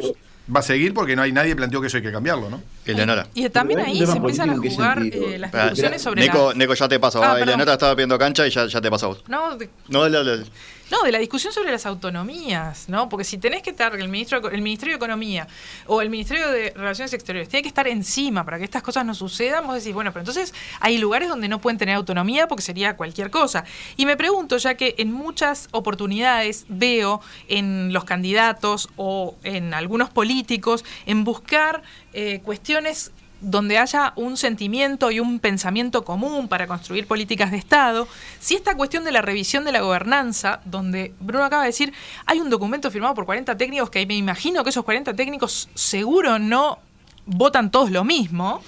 va 0.54 0.61
a 0.61 0.62
seguir 0.62 0.94
porque 0.94 1.14
no 1.14 1.22
hay 1.22 1.32
nadie 1.32 1.54
planteó 1.54 1.80
que 1.80 1.88
eso 1.88 1.96
hay 1.98 2.02
que 2.02 2.12
cambiarlo, 2.12 2.50
¿no? 2.50 2.62
Eleonora. 2.84 3.26
Y 3.34 3.48
también 3.48 3.80
ahí 3.80 4.04
se 4.06 4.16
empiezan 4.16 4.50
a 4.50 4.56
jugar 4.56 5.02
eh, 5.02 5.38
las 5.38 5.52
discusiones 5.52 6.02
sobre 6.02 6.22
Nico, 6.22 6.52
Nico, 6.54 6.74
ya 6.74 6.88
te 6.88 6.98
paso. 6.98 7.22
Ah, 7.22 7.38
Eleonora 7.38 7.74
estaba 7.74 7.94
pidiendo 7.94 8.18
cancha 8.18 8.46
y 8.46 8.50
ya, 8.50 8.66
ya 8.66 8.80
te 8.80 8.90
pasó. 8.90 9.18
No, 9.28 9.56
de... 9.56 9.68
no, 9.88 10.08
no, 10.08 10.44
no, 10.90 11.03
de 11.03 11.12
la 11.12 11.18
discusión 11.18 11.53
sobre 11.53 11.70
las 11.70 11.87
autonomías, 11.87 12.88
¿no? 12.88 13.09
Porque 13.09 13.24
si 13.24 13.38
tenés 13.38 13.62
que 13.62 13.70
estar, 13.70 13.94
el, 13.94 14.09
ministro, 14.09 14.51
el 14.51 14.62
Ministerio 14.62 14.94
de 14.94 14.96
Economía 14.96 15.46
o 15.87 16.01
el 16.01 16.11
Ministerio 16.11 16.51
de 16.51 16.72
Relaciones 16.74 17.12
Exteriores 17.12 17.48
tiene 17.48 17.62
que 17.62 17.68
estar 17.68 17.87
encima 17.87 18.44
para 18.44 18.59
que 18.59 18.64
estas 18.64 18.83
cosas 18.83 19.05
no 19.05 19.14
sucedan, 19.14 19.66
vos 19.66 19.77
decís, 19.77 19.92
bueno, 19.92 20.12
pero 20.12 20.22
entonces 20.22 20.55
hay 20.81 20.98
lugares 20.98 21.29
donde 21.29 21.48
no 21.48 21.61
pueden 21.61 21.79
tener 21.79 21.94
autonomía 21.94 22.48
porque 22.48 22.62
sería 22.62 22.96
cualquier 22.96 23.31
cosa. 23.31 23.64
Y 23.96 24.07
me 24.07 24.16
pregunto, 24.16 24.57
ya 24.57 24.74
que 24.74 24.94
en 24.98 25.12
muchas 25.12 25.68
oportunidades 25.72 26.64
veo 26.68 27.20
en 27.48 27.92
los 27.92 28.05
candidatos 28.05 28.88
o 28.96 29.37
en 29.42 29.74
algunos 29.74 30.11
políticos 30.11 30.85
en 31.07 31.24
buscar 31.24 31.83
eh, 32.12 32.40
cuestiones 32.44 33.12
donde 33.40 33.79
haya 33.79 34.12
un 34.16 34.37
sentimiento 34.37 35.11
y 35.11 35.20
un 35.20 35.38
pensamiento 35.38 36.05
común 36.05 36.48
para 36.48 36.66
construir 36.66 37.07
políticas 37.07 37.51
de 37.51 37.57
Estado, 37.57 38.09
si 38.40 38.55
esta 38.55 38.77
cuestión 38.77 39.05
de 39.05 39.12
la 39.12 39.22
revisión 39.22 39.64
de 39.64 39.72
la 39.72 39.81
gobernanza, 39.81 40.61
donde 40.64 41.14
Bruno 41.20 41.44
acaba 41.44 41.62
de 41.62 41.68
decir, 41.68 41.92
hay 42.27 42.40
un 42.40 42.51
documento 42.51 42.90
firmado 42.90 43.14
por 43.14 43.27
40 43.27 43.57
técnicos 43.57 43.90
que 43.90 44.05
me 44.07 44.16
imagino 44.16 44.64
que 44.64 44.70
esos 44.70 44.85
40 44.85 45.14
técnicos 45.14 45.68
seguro 45.74 46.38
no 46.38 46.79
votan 47.27 47.70
todos 47.70 47.90
lo 47.90 48.05
mismo, 48.05 48.62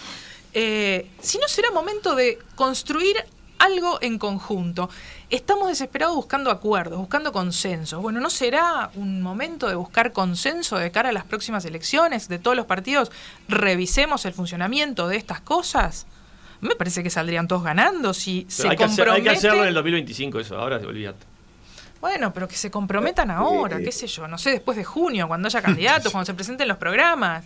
eh, 0.53 1.09
si 1.21 1.39
no 1.39 1.49
será 1.49 1.71
momento 1.71 2.15
de 2.15 2.39
construir 2.55 3.17
algo 3.61 3.99
en 4.01 4.18
conjunto. 4.18 4.90
Estamos 5.29 5.68
desesperados 5.68 6.16
buscando 6.16 6.51
acuerdos, 6.51 6.99
buscando 6.99 7.33
consensos. 7.33 8.03
Bueno, 8.03 8.20
¿no 8.20 8.31
será 8.31 8.90
un 8.94 9.23
momento 9.23 9.68
de 9.68 9.77
buscar 9.77 10.12
consenso 10.12 10.79
de 10.79 10.90
cara 10.90 11.11
a 11.11 11.12
las 11.12 11.25
próximas 11.25 11.64
elecciones 11.64 12.29
de 12.29 12.38
todos 12.38 12.57
los 12.57 12.66
partidos? 12.66 13.12
Revisemos 13.49 14.25
el 14.25 14.33
funcionamiento 14.33 15.07
de 15.07 15.16
estas 15.16 15.40
cosas. 15.40 16.07
Me 16.61 16.75
parece 16.75 17.03
que 17.03 17.11
saldrían 17.11 17.46
todos 17.46 17.62
ganando 17.62 18.12
si 18.12 18.46
se 18.49 18.68
hay, 18.68 18.77
que 18.77 18.85
hay 18.85 19.23
que 19.23 19.31
hacerlo 19.31 19.62
en 19.62 19.68
el 19.68 19.75
2025 19.75 20.40
eso, 20.40 20.59
ahora 20.59 20.77
olvídate. 20.77 21.27
Bueno, 22.01 22.33
pero 22.33 22.49
que 22.49 22.57
se 22.57 22.70
comprometan 22.70 23.31
ahora, 23.31 23.79
qué 23.79 23.92
sé 23.92 24.07
yo, 24.07 24.27
no 24.27 24.38
sé, 24.38 24.51
después 24.53 24.77
de 24.77 24.85
junio, 24.85 25.29
cuando 25.29 25.49
haya 25.49 25.61
candidatos, 25.61 26.11
cuando 26.12 26.25
se 26.25 26.35
presenten 26.35 26.66
los 26.66 26.79
programas. 26.79 27.44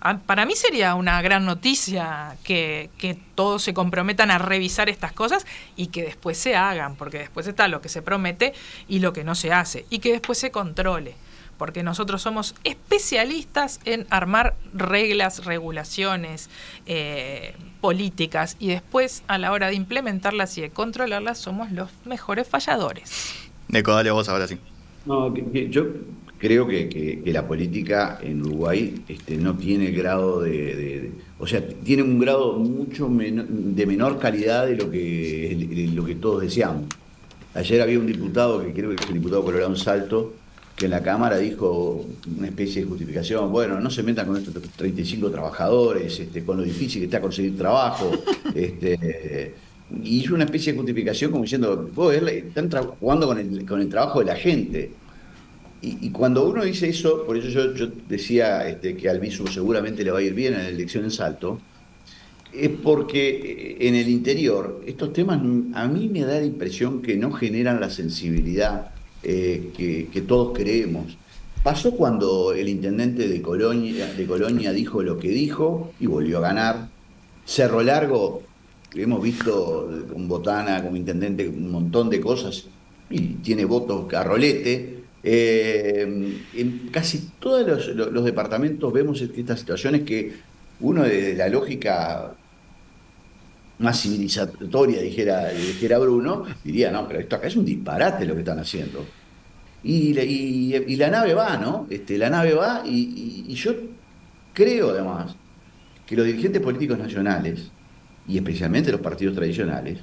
Ah, 0.00 0.18
para 0.18 0.46
mí 0.46 0.54
sería 0.54 0.94
una 0.94 1.20
gran 1.22 1.44
noticia 1.44 2.36
que, 2.44 2.90
todos 3.34 3.62
se 3.62 3.74
comprometan 3.74 4.30
a 4.30 4.38
revisar 4.38 4.88
estas 4.88 5.12
cosas 5.12 5.46
y 5.76 5.88
que 5.88 6.02
después 6.02 6.36
se 6.38 6.56
hagan, 6.56 6.96
porque 6.96 7.18
después 7.18 7.46
está 7.46 7.68
lo 7.68 7.80
que 7.80 7.88
se 7.88 8.02
promete 8.02 8.52
y 8.88 8.98
lo 8.98 9.12
que 9.12 9.24
no 9.24 9.34
se 9.34 9.52
hace, 9.52 9.86
y 9.90 10.00
que 10.00 10.10
después 10.10 10.38
se 10.38 10.50
controle, 10.50 11.14
porque 11.56 11.84
nosotros 11.84 12.20
somos 12.22 12.56
especialistas 12.64 13.80
en 13.84 14.06
armar 14.10 14.56
reglas, 14.72 15.44
regulaciones, 15.44 16.50
eh, 16.86 17.54
políticas, 17.80 18.56
y 18.58 18.68
después 18.68 19.22
a 19.28 19.38
la 19.38 19.52
hora 19.52 19.68
de 19.68 19.74
implementarlas 19.74 20.58
y 20.58 20.62
de 20.62 20.70
controlarlas 20.70 21.38
somos 21.38 21.70
los 21.70 21.90
mejores 22.04 22.48
falladores. 22.48 23.34
Neco, 23.68 23.92
dale 23.92 24.10
vos 24.10 24.28
ahora 24.28 24.48
sí. 24.48 24.58
No, 25.06 25.32
yo 25.34 25.84
creo 26.38 26.66
que, 26.66 26.88
que, 26.88 27.32
la 27.32 27.46
política 27.46 28.18
en 28.22 28.40
Uruguay 28.40 29.02
este, 29.08 29.36
no 29.36 29.56
tiene 29.56 29.90
grado 29.90 30.40
de, 30.40 31.10
O 31.38 31.46
sea, 31.46 31.66
tiene 31.66 32.02
un 32.02 32.18
grado 32.18 32.54
mucho 32.58 33.08
de 33.08 33.86
menor 33.86 34.18
calidad 34.18 34.66
de 34.66 34.76
lo 34.76 34.90
que, 34.90 35.90
lo 35.92 36.04
que 36.04 36.14
todos 36.14 36.42
deseamos. 36.42 36.84
Ayer 37.54 37.82
había 37.82 37.98
un 37.98 38.06
diputado, 38.06 38.64
que 38.64 38.72
creo 38.72 38.90
que 38.90 38.96
es 39.02 39.08
el 39.08 39.14
diputado 39.14 39.44
Colorado 39.44 39.74
Salto, 39.76 40.34
que 40.76 40.84
en 40.84 40.92
la 40.92 41.02
Cámara 41.02 41.38
dijo 41.38 42.06
una 42.38 42.46
especie 42.46 42.82
de 42.82 42.88
justificación, 42.88 43.50
bueno, 43.50 43.80
no 43.80 43.90
se 43.90 44.04
metan 44.04 44.28
con 44.28 44.36
estos 44.36 44.54
35 44.76 45.28
trabajadores, 45.28 46.20
este, 46.20 46.44
con 46.44 46.56
lo 46.56 46.62
difícil 46.62 47.00
que 47.00 47.06
está 47.06 47.20
conseguir 47.20 47.58
trabajo, 47.58 48.12
este, 48.54 49.54
y 50.04 50.18
hizo 50.18 50.34
una 50.34 50.44
especie 50.44 50.72
de 50.72 50.78
justificación 50.78 51.32
como 51.32 51.42
diciendo, 51.42 51.90
están 52.28 52.70
jugando 53.00 53.26
con 53.26 53.38
el, 53.38 53.66
con 53.66 53.80
el 53.80 53.88
trabajo 53.88 54.20
de 54.20 54.26
la 54.26 54.36
gente. 54.36 54.90
Y, 55.80 56.10
cuando 56.10 56.48
uno 56.48 56.64
dice 56.64 56.88
eso, 56.88 57.24
por 57.24 57.36
eso 57.36 57.72
yo, 57.72 57.86
decía 58.08 58.68
este, 58.68 58.96
que 58.96 59.08
al 59.08 59.20
Bisu 59.20 59.46
seguramente 59.46 60.02
le 60.02 60.10
va 60.10 60.18
a 60.18 60.22
ir 60.22 60.34
bien 60.34 60.54
en 60.54 60.60
la 60.60 60.68
elección 60.68 61.04
en 61.04 61.12
Salto, 61.12 61.60
es 62.52 62.70
porque 62.82 63.76
en 63.80 63.94
el 63.94 64.08
interior 64.08 64.82
estos 64.86 65.12
temas 65.12 65.40
a 65.74 65.86
mí 65.86 66.08
me 66.08 66.22
da 66.22 66.40
la 66.40 66.44
impresión 66.44 67.02
que 67.02 67.16
no 67.16 67.30
generan 67.30 67.80
la 67.80 67.90
sensibilidad 67.90 68.90
eh, 69.22 69.70
que, 69.76 70.20
todos 70.22 70.56
creemos. 70.56 71.16
Pasó 71.62 71.92
cuando 71.92 72.52
el 72.52 72.68
intendente 72.68 73.28
de 73.28 73.42
Colonia, 73.42 74.72
dijo 74.72 75.02
lo 75.02 75.18
que 75.18 75.28
dijo 75.28 75.92
y 76.00 76.06
volvió 76.06 76.38
a 76.38 76.42
ganar. 76.42 76.88
Cerro 77.44 77.82
Largo, 77.82 78.42
hemos 78.94 79.22
visto 79.22 79.88
con 80.12 80.28
Botana 80.28 80.82
como 80.82 80.96
intendente 80.96 81.48
un 81.48 81.70
montón 81.70 82.10
de 82.10 82.20
cosas 82.20 82.66
y 83.10 83.20
tiene 83.42 83.64
votos 83.64 84.06
carrolete. 84.06 84.97
Eh, 85.30 86.40
en 86.54 86.88
casi 86.90 87.32
todos 87.38 87.88
los, 87.94 88.24
departamentos 88.24 88.90
vemos 88.90 89.20
estas 89.20 89.60
situaciones 89.60 90.00
que 90.04 90.32
uno 90.80 91.02
de 91.02 91.34
la 91.34 91.50
lógica 91.50 92.32
más 93.78 94.00
civilizatoria, 94.00 95.02
dijera, 95.02 95.50
dijera 95.50 95.98
Bruno, 95.98 96.44
diría, 96.64 96.90
no, 96.90 97.06
pero 97.06 97.20
esto 97.20 97.36
acá 97.36 97.48
es 97.48 97.56
un 97.56 97.66
disparate 97.66 98.24
lo 98.24 98.32
que 98.32 98.40
están 98.40 98.58
haciendo. 98.58 99.04
Y, 99.82 100.18
y, 100.18 100.96
la 100.96 101.10
nave 101.10 101.34
va, 101.34 101.58
¿no? 101.58 101.86
Este, 101.90 102.16
la 102.16 102.30
nave 102.30 102.54
va 102.54 102.82
y, 102.86 103.52
yo 103.52 103.72
creo 104.54 104.92
además 104.92 105.36
que 106.06 106.16
los 106.16 106.24
dirigentes 106.24 106.62
políticos 106.62 106.98
nacionales, 106.98 107.70
y 108.26 108.38
especialmente 108.38 108.90
los 108.90 109.02
partidos 109.02 109.34
tradicionales, 109.34 109.98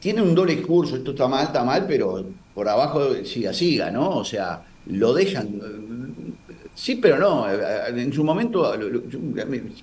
tienen 0.00 0.24
un 0.24 0.34
doble 0.34 0.56
discurso, 0.56 0.96
esto 0.96 1.12
está 1.12 1.28
mal, 1.28 1.44
está 1.44 1.62
mal, 1.62 1.86
pero 1.86 2.26
por 2.58 2.68
abajo 2.68 3.14
siga, 3.24 3.52
siga, 3.52 3.88
¿no? 3.88 4.16
O 4.16 4.24
sea, 4.24 4.64
lo 4.86 5.14
dejan, 5.14 5.48
sí, 6.74 6.96
pero 6.96 7.16
no, 7.16 7.46
en 7.48 8.12
su 8.12 8.24
momento, 8.24 8.74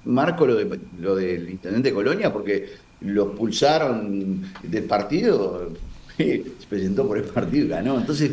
marco 0.04 0.46
lo, 0.46 0.56
de, 0.56 0.80
lo 1.00 1.16
del 1.16 1.50
intendente 1.52 1.88
de 1.88 1.96
Colonia 1.96 2.34
porque 2.34 2.66
lo 3.00 3.28
expulsaron 3.28 4.42
del 4.62 4.84
partido 4.84 5.72
se 6.18 6.44
presentó 6.70 7.08
por 7.08 7.18
el 7.18 7.24
partido 7.24 7.66
y 7.66 7.70
ganó. 7.70 7.98
Entonces, 7.98 8.32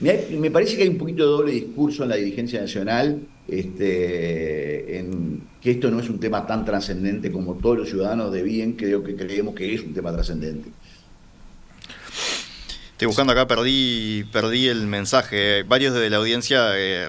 me, 0.00 0.50
parece 0.50 0.76
que 0.76 0.82
hay 0.82 0.88
un 0.88 0.98
poquito 0.98 1.22
de 1.22 1.30
doble 1.30 1.52
discurso 1.52 2.02
en 2.02 2.08
la 2.08 2.16
dirigencia 2.16 2.60
nacional, 2.60 3.20
este, 3.46 4.98
en 4.98 5.40
que 5.60 5.70
esto 5.70 5.88
no 5.88 6.00
es 6.00 6.10
un 6.10 6.18
tema 6.18 6.44
tan 6.48 6.64
trascendente 6.64 7.30
como 7.30 7.54
todos 7.54 7.78
los 7.78 7.88
ciudadanos 7.90 8.32
de 8.32 8.42
bien 8.42 8.72
creo 8.72 9.04
que 9.04 9.14
creemos 9.14 9.54
que 9.54 9.72
es 9.72 9.82
un 9.82 9.94
tema 9.94 10.12
trascendente. 10.12 10.70
Estoy 13.04 13.10
buscando 13.10 13.34
acá, 13.34 13.46
perdí, 13.46 14.24
perdí 14.32 14.66
el 14.66 14.86
mensaje. 14.86 15.62
Varios 15.64 15.92
de 15.92 16.08
la 16.08 16.16
audiencia 16.16 16.68
eh, 16.72 17.06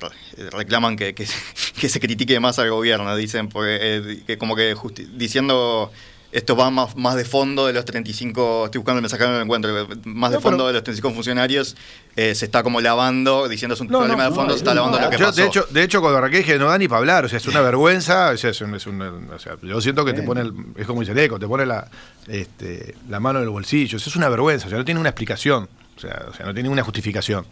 reclaman 0.51 0.97
que, 0.97 1.15
que, 1.15 1.25
se 1.88 1.99
critique 2.01 2.38
más 2.41 2.60
al 2.60 2.69
gobierno, 2.69 3.15
dicen, 3.15 3.47
porque 3.47 3.77
eh, 3.79 4.23
que 4.27 4.38
como 4.38 4.58
que 4.58 4.75
diciendo 5.13 5.93
esto 6.34 6.58
va 6.58 6.69
más, 6.69 6.97
más 6.97 7.15
de 7.15 7.23
fondo 7.23 7.65
de 7.65 7.71
los 7.71 7.86
35, 7.86 8.65
estoy 8.65 8.79
buscando 8.79 8.97
el 8.97 9.03
mensaje, 9.03 9.23
no 9.23 9.38
lo 9.38 9.41
encuentro, 9.41 9.88
más 10.03 10.34
de 10.34 10.41
fondo 10.41 10.67
de 10.67 10.73
los 10.73 10.84
35 10.84 11.15
funcionarios, 11.15 11.77
eh, 12.17 12.36
se 12.36 12.43
está 12.43 12.62
como 12.62 12.81
lavando, 12.81 13.47
diciendo 13.47 13.73
es 13.73 13.79
un 13.79 13.88
problema 13.88 14.25
de 14.25 14.36
fondo, 14.36 14.51
se 14.51 14.58
está 14.58 14.73
lavando 14.73 14.99
lo 14.99 15.10
que 15.10 15.17
yo, 15.17 15.27
pasó. 15.27 15.39
De 15.39 15.47
hecho, 15.47 15.65
de 15.69 15.84
hecho, 15.84 16.01
cuando 16.01 16.19
Raquel 16.19 16.39
dije, 16.39 16.60
no 16.60 16.65
da 16.65 16.77
ni 16.77 16.89
para 16.89 16.99
hablar, 16.99 17.23
o 17.23 17.29
sea, 17.29 17.38
es 17.38 17.47
una 17.47 17.62
vergüenza, 17.62 18.31
o 18.31 18.38
sea, 18.38 18.49
es 18.49 18.60
un, 18.60 18.75
es 18.75 18.86
o 18.86 19.39
sea, 19.39 19.55
yo 19.62 19.79
siento 19.79 20.03
que 20.03 20.12
te 20.12 20.23
pone, 20.23 20.41
el, 20.41 20.53
es 20.75 20.86
como 20.86 20.99
dice 20.99 21.23
Eco, 21.23 21.39
te 21.39 21.47
pone 21.47 21.65
la, 21.65 21.89
este, 22.27 22.95
la 23.08 23.21
mano 23.21 23.39
en 23.39 23.43
el 23.43 23.49
bolsillo, 23.49 23.95
es 23.95 24.15
una 24.17 24.27
vergüenza, 24.27 24.67
o 24.67 24.69
sea, 24.69 24.77
no 24.77 24.84
tiene 24.84 24.99
una 24.99 25.12
explicación. 25.12 25.69
O 25.95 25.99
sea, 25.99 26.25
o 26.29 26.34
sea, 26.34 26.45
no 26.45 26.53
tiene 26.53 26.63
ninguna 26.63 26.84
justificación. 26.84 27.45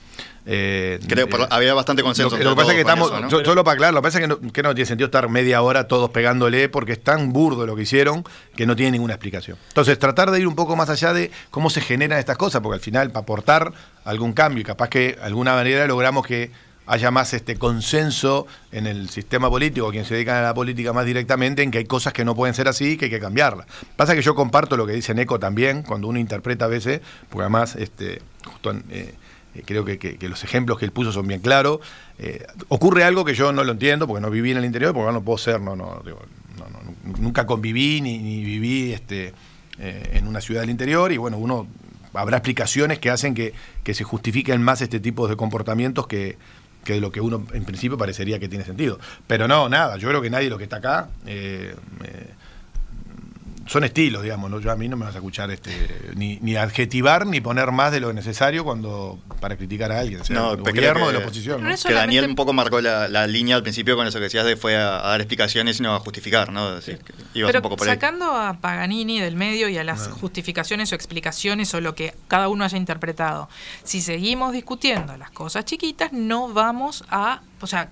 Eh, 0.46 1.00
Creo 1.08 1.28
que 1.28 1.48
había 1.50 1.74
bastante 1.74 2.04
consenso. 2.04 2.38
Lo, 2.38 2.50
que 2.50 2.56
pasa 2.56 2.72
es 2.72 2.76
que 2.76 2.82
estamos, 2.82 3.10
solo 3.30 3.64
para 3.64 3.76
aclarar, 3.76 3.94
lo 3.94 4.02
que 4.02 4.04
pasa 4.04 4.18
es 4.20 4.24
que 4.24 4.28
no, 4.28 4.52
que 4.52 4.64
no 4.64 4.76
tiene 4.76 4.86
sentido 4.86 5.06
estar 5.06 5.30
media 5.30 5.62
hora 5.62 5.88
todos 5.88 6.10
pegándole 6.10 6.68
porque 6.68 6.92
es 6.94 7.04
tan 7.04 7.32
burdo 7.32 7.66
lo 7.66 7.76
que 7.76 7.84
hicieron 7.84 8.26
que 8.56 8.66
no 8.66 8.76
tiene 8.76 8.92
ninguna 8.92 9.14
explicación. 9.14 9.58
Entonces, 9.70 9.98
tratar 9.98 10.30
de 10.32 10.42
ir 10.42 10.48
un 10.48 10.56
poco 10.56 10.76
más 10.76 10.90
allá 10.90 11.14
de 11.14 11.32
cómo 11.52 11.70
se 11.70 11.80
generan 11.80 12.20
estas 12.20 12.38
cosas, 12.38 12.62
porque 12.62 12.76
al 12.76 12.82
final, 12.82 13.12
para 13.12 13.22
aportar 13.22 13.72
algún 14.04 14.34
cambio 14.34 14.62
y 14.62 14.66
capaz 14.66 14.90
que 14.90 15.14
de 15.14 15.22
alguna 15.22 15.54
manera 15.54 15.88
logramos 15.88 16.26
que 16.26 16.52
haya 16.86 17.12
más 17.12 17.34
este 17.34 17.56
consenso 17.56 18.46
en 18.72 18.88
el 18.88 19.10
sistema 19.10 19.50
político, 19.50 19.90
quien 19.92 20.06
se 20.06 20.16
dedica 20.16 20.40
a 20.40 20.44
la 20.44 20.54
política 20.54 20.94
más 20.94 21.06
directamente, 21.06 21.64
en 21.64 21.72
que 21.72 21.78
hay 21.80 21.86
cosas 21.86 22.14
que 22.14 22.26
no 22.26 22.36
pueden 22.36 22.54
ser 22.54 22.68
así 22.68 22.92
y 22.92 22.98
que 22.98 23.06
hay 23.06 23.12
que 23.12 23.20
cambiarlas. 23.20 23.68
Pasa 23.96 24.16
que 24.16 24.22
yo 24.22 24.36
comparto 24.36 24.76
lo 24.78 24.86
que 24.86 24.94
dice 24.94 25.14
Neco 25.14 25.40
también, 25.40 25.84
cuando 25.84 26.08
uno 26.08 26.20
interpreta 26.20 26.66
a 26.66 26.68
veces, 26.68 27.02
porque 27.30 27.44
además 27.44 27.76
este, 27.76 28.22
justo 28.46 28.72
eh, 28.90 29.14
eh, 29.56 29.64
creo 29.66 29.86
que, 29.86 30.18
los 30.22 30.44
ejemplos 30.44 30.78
que 30.78 30.86
él 30.86 30.92
puso 30.92 31.12
son 31.12 31.28
bien 31.28 31.40
claros. 31.40 31.80
Eh, 32.20 32.46
ocurre 32.68 33.04
algo 33.04 33.24
que 33.24 33.34
yo 33.34 33.54
no 33.54 33.64
lo 33.64 33.72
entiendo, 33.72 34.08
porque 34.08 34.22
no 34.22 34.30
viví 34.30 34.52
en 34.52 34.58
el 34.58 34.66
interior, 34.66 34.94
porque 34.94 35.12
no 35.12 35.24
puedo 35.24 35.38
ser, 35.38 35.62
no, 35.62 35.76
no, 35.76 36.02
nunca 37.20 37.46
conviví 37.46 38.02
ni, 38.02 38.18
viví 38.44 38.94
este, 38.94 39.34
en 39.78 40.28
una 40.28 40.42
ciudad 40.42 40.62
del 40.62 40.70
interior, 40.70 41.12
y 41.12 41.18
bueno, 41.18 41.38
uno 41.38 41.68
habrá 42.14 42.38
explicaciones 42.38 43.00
que 43.00 43.10
hacen 43.10 43.34
que, 43.34 43.54
que 43.84 43.94
se 43.94 44.04
justifiquen 44.04 44.62
más 44.62 44.82
este 44.82 45.00
tipo 45.00 45.28
de 45.28 45.36
comportamientos 45.36 46.08
que, 46.08 46.38
que 46.84 46.94
de 46.94 47.02
lo 47.02 47.12
que 47.12 47.22
uno 47.22 47.46
en 47.54 47.66
principio 47.66 47.98
parecería 47.98 48.40
que 48.40 48.48
tiene 48.48 48.66
sentido. 48.66 49.00
Pero 49.28 49.48
no, 49.48 49.70
nada, 49.70 49.98
yo 49.98 50.10
creo 50.10 50.22
que 50.22 50.30
nadie 50.30 50.50
lo 50.50 50.58
que 50.58 50.66
está 50.66 50.78
acá 50.78 51.10
eh, 51.26 51.76
son 53.66 53.84
estilos, 53.84 54.24
digamos, 54.24 54.52
¿no? 54.52 54.60
yo 54.60 54.72
a 54.72 54.76
mí 54.76 54.88
no 54.88 54.98
me 54.98 55.06
vas 55.06 55.16
a 55.16 55.20
escuchar 55.20 55.50
este, 55.52 55.72
ni, 56.16 56.38
ni, 56.42 56.56
adjetivar 56.56 57.26
ni 57.26 57.42
poner 57.42 57.72
más 57.72 57.92
de 57.92 58.00
lo 58.00 58.12
necesario 58.12 58.64
cuando 58.64 59.20
para 59.40 59.58
criticar 59.58 59.92
a 59.92 60.00
alguien, 60.00 60.24
sea 60.24 60.52
el 60.52 60.58
gobierno 60.58 61.08
de 61.08 61.14
la 61.14 61.20
oposición. 61.20 61.64
Que 61.86 61.94
Daniel 61.94 62.26
un 62.26 62.36
poco 62.36 62.54
marcó 62.54 62.82
la, 62.82 63.28
línea 63.28 63.56
al 63.56 63.64
principio 63.64 63.96
con 63.96 64.06
eso 64.06 64.20
que 64.20 64.26
decías 64.26 64.46
de 64.46 64.58
fue 64.58 64.76
a, 64.76 65.02
dar 65.02 65.22
explicaciones 65.22 65.80
y 65.80 65.84
no 65.84 65.96
a 65.96 66.00
justificar, 66.00 66.52
¿no? 66.52 66.78
Pero 67.34 67.78
sacando 67.78 68.36
a 68.36 68.54
Paganini 68.60 69.20
del 69.20 69.36
medio 69.36 69.70
y 69.70 69.78
a 69.78 69.84
las 69.84 70.08
ah. 70.08 70.12
justificaciones 70.12 70.92
o 70.92 70.96
explicaciones 70.96 71.74
o 71.74 71.82
lo 71.82 71.96
que 71.96 72.14
cada 72.28 72.50
uno 72.50 72.66
haya 72.66 72.78
interpretado, 72.78 73.50
si 73.84 74.02
seguimos 74.02 74.54
discutiendo 74.54 75.16
las 75.18 75.32
cosas 75.32 75.66
chiquitas, 75.66 76.12
no 76.12 76.52
vamos 76.54 77.04
a, 77.10 77.42
o 77.62 77.68
sea, 77.68 77.90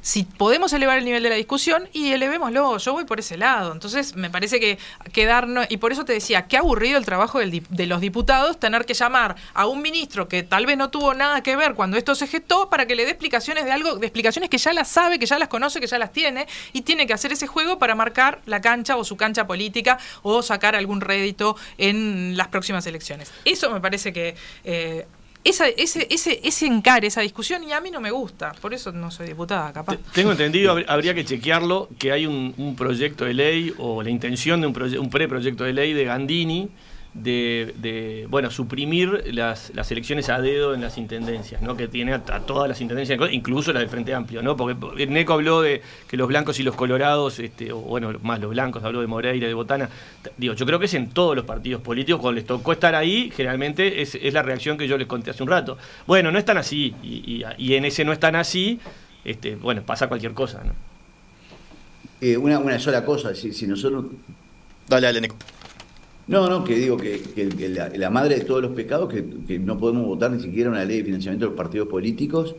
si 0.00 0.24
podemos 0.24 0.72
elevar 0.72 0.98
el 0.98 1.04
nivel 1.04 1.22
de 1.22 1.30
la 1.30 1.36
discusión 1.36 1.88
y 1.92 2.12
elevémoslo, 2.12 2.78
yo 2.78 2.92
voy 2.92 3.04
por 3.04 3.20
ese 3.20 3.36
lado. 3.36 3.72
Entonces 3.72 4.16
me 4.16 4.30
parece 4.30 4.60
que 4.60 4.78
quedarnos, 5.12 5.66
y 5.68 5.76
por 5.78 5.92
eso 5.92 6.04
te 6.04 6.12
decía, 6.12 6.46
qué 6.46 6.56
aburrido 6.56 6.98
el 6.98 7.04
trabajo 7.04 7.38
de 7.38 7.86
los 7.86 8.00
diputados 8.00 8.58
tener 8.58 8.86
que 8.86 8.94
llamar 8.94 9.36
a 9.54 9.66
un 9.66 9.82
ministro 9.82 10.28
que 10.28 10.42
tal 10.42 10.66
vez 10.66 10.76
no 10.76 10.90
tuvo 10.90 11.14
nada 11.14 11.42
que 11.42 11.56
ver 11.56 11.74
cuando 11.74 11.96
esto 11.96 12.14
se 12.14 12.26
gestó 12.26 12.70
para 12.70 12.86
que 12.86 12.94
le 12.94 13.04
dé 13.04 13.10
explicaciones 13.10 13.64
de 13.64 13.72
algo, 13.72 13.96
de 13.96 14.06
explicaciones 14.06 14.50
que 14.50 14.58
ya 14.58 14.72
las 14.72 14.88
sabe, 14.88 15.18
que 15.18 15.26
ya 15.26 15.38
las 15.38 15.48
conoce, 15.48 15.80
que 15.80 15.86
ya 15.86 15.98
las 15.98 16.12
tiene, 16.12 16.46
y 16.72 16.82
tiene 16.82 17.06
que 17.06 17.12
hacer 17.12 17.32
ese 17.32 17.46
juego 17.46 17.78
para 17.78 17.94
marcar 17.94 18.40
la 18.46 18.60
cancha 18.60 18.96
o 18.96 19.04
su 19.04 19.16
cancha 19.16 19.46
política 19.46 19.98
o 20.22 20.42
sacar 20.42 20.74
algún 20.76 21.00
rédito 21.00 21.56
en 21.78 22.36
las 22.36 22.48
próximas 22.48 22.86
elecciones. 22.86 23.32
Eso 23.44 23.70
me 23.70 23.80
parece 23.80 24.12
que 24.12 24.34
eh, 24.64 25.06
esa, 25.44 25.68
ese, 25.68 26.06
ese, 26.10 26.40
ese 26.42 26.66
encare, 26.66 27.06
esa 27.06 27.22
discusión, 27.22 27.64
y 27.64 27.72
a 27.72 27.80
mí 27.80 27.90
no 27.90 28.00
me 28.00 28.10
gusta, 28.10 28.52
por 28.60 28.74
eso 28.74 28.92
no 28.92 29.10
soy 29.10 29.28
diputada, 29.28 29.72
capaz. 29.72 29.96
Tengo 30.12 30.32
entendido, 30.32 30.76
habría 30.86 31.14
que 31.14 31.24
chequearlo, 31.24 31.88
que 31.98 32.12
hay 32.12 32.26
un, 32.26 32.54
un 32.56 32.76
proyecto 32.76 33.24
de 33.24 33.34
ley 33.34 33.74
o 33.78 34.02
la 34.02 34.10
intención 34.10 34.60
de 34.60 34.66
un, 34.66 34.98
un 34.98 35.10
preproyecto 35.10 35.64
de 35.64 35.72
ley 35.72 35.92
de 35.92 36.04
Gandini 36.04 36.68
de, 37.14 38.26
bueno, 38.30 38.50
suprimir 38.50 39.24
las, 39.34 39.72
las, 39.74 39.90
elecciones 39.90 40.28
a 40.28 40.40
dedo 40.40 40.74
en 40.74 40.80
las 40.80 40.96
intendencias, 40.96 41.60
¿no? 41.60 41.76
que 41.76 41.88
tiene 41.88 42.14
a, 42.14 42.20
todas 42.20 42.68
las 42.68 42.80
intendencias, 42.80 43.18
incluso 43.32 43.72
las 43.72 43.80
del 43.80 43.88
Frente 43.88 44.14
Amplio, 44.14 44.42
¿no? 44.42 44.56
porque 44.56 45.06
Neco 45.06 45.32
habló 45.32 45.60
de 45.60 45.82
que 46.06 46.16
los 46.16 46.28
blancos 46.28 46.60
y 46.60 46.62
los 46.62 46.76
colorados, 46.76 47.38
este, 47.40 47.72
o 47.72 47.78
bueno, 47.78 48.12
más 48.22 48.40
los 48.40 48.50
blancos, 48.50 48.84
habló 48.84 49.00
de 49.00 49.08
Moreira, 49.08 49.48
de 49.48 49.54
Botana, 49.54 49.88
digo, 50.36 50.54
yo 50.54 50.64
creo 50.66 50.78
que 50.78 50.86
es 50.86 50.94
en 50.94 51.10
todos 51.10 51.34
los 51.34 51.44
partidos 51.44 51.82
políticos, 51.82 52.20
cuando 52.20 52.36
les 52.36 52.46
tocó 52.46 52.72
estar 52.72 52.94
ahí, 52.94 53.30
generalmente 53.34 54.02
es, 54.02 54.14
es 54.14 54.32
la 54.32 54.42
reacción 54.42 54.78
que 54.78 54.86
yo 54.86 54.96
les 54.96 55.08
conté 55.08 55.30
hace 55.30 55.42
un 55.42 55.48
rato. 55.48 55.78
Bueno, 56.06 56.30
no 56.30 56.38
están 56.38 56.58
así, 56.58 56.94
y, 57.02 57.44
y, 57.58 57.74
en 57.74 57.84
ese 57.84 58.04
no 58.04 58.12
están 58.12 58.36
así, 58.36 58.78
este, 59.24 59.56
bueno, 59.56 59.82
pasa 59.82 60.08
cualquier 60.08 60.32
cosa. 60.32 60.62
¿no? 60.64 60.72
Eh, 62.20 62.36
una, 62.36 62.58
una 62.58 62.78
sola 62.78 63.04
cosa, 63.04 63.34
si, 63.34 63.52
si 63.52 63.66
nosotros... 63.66 64.04
Dale, 64.86 65.06
dale, 65.06 65.20
Neco. 65.20 65.36
No, 66.30 66.48
no, 66.48 66.62
que 66.62 66.76
digo 66.76 66.96
que, 66.96 67.20
la, 67.96 68.08
madre 68.08 68.36
de 68.38 68.44
todos 68.44 68.62
los 68.62 68.70
pecados, 68.70 69.12
que, 69.12 69.58
no 69.58 69.76
podemos 69.78 70.06
votar 70.06 70.30
ni 70.30 70.40
siquiera 70.40 70.70
una 70.70 70.84
ley 70.84 70.98
de 70.98 71.04
financiamiento 71.04 71.46
de 71.46 71.50
los 71.50 71.56
partidos 71.56 71.88
políticos, 71.88 72.54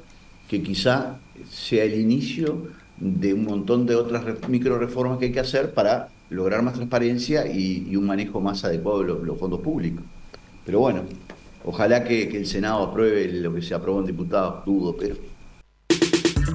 que 0.50 0.62
quizá 0.62 1.20
sea 1.50 1.86
el 1.86 1.98
inicio 1.98 2.68
de 2.98 3.34
un 3.34 3.46
montón 3.46 3.86
de 3.86 3.96
otras 3.96 4.26
micro 4.50 4.78
reformas 4.78 5.20
que 5.20 5.28
hay 5.28 5.32
que 5.32 5.40
hacer 5.40 5.74
para 5.74 6.10
lograr 6.30 6.62
más 6.64 6.74
transparencia 6.74 7.48
y, 7.48 7.96
un 7.96 8.06
manejo 8.06 8.42
más 8.42 8.66
adecuado 8.66 9.04
de 9.04 9.26
los, 9.26 9.40
fondos 9.40 9.62
públicos. 9.62 10.04
Pero 10.66 10.82
bueno, 10.82 11.04
Ojalá 11.64 12.04
que, 12.04 12.24
el 12.24 12.48
Senado 12.48 12.82
apruebe 12.82 13.28
lo 13.34 13.54
que 13.54 13.62
se 13.62 13.76
aprobó 13.76 14.00
en 14.00 14.08
diputados, 14.08 14.66
dudo, 14.66 14.96
pero 14.98 15.16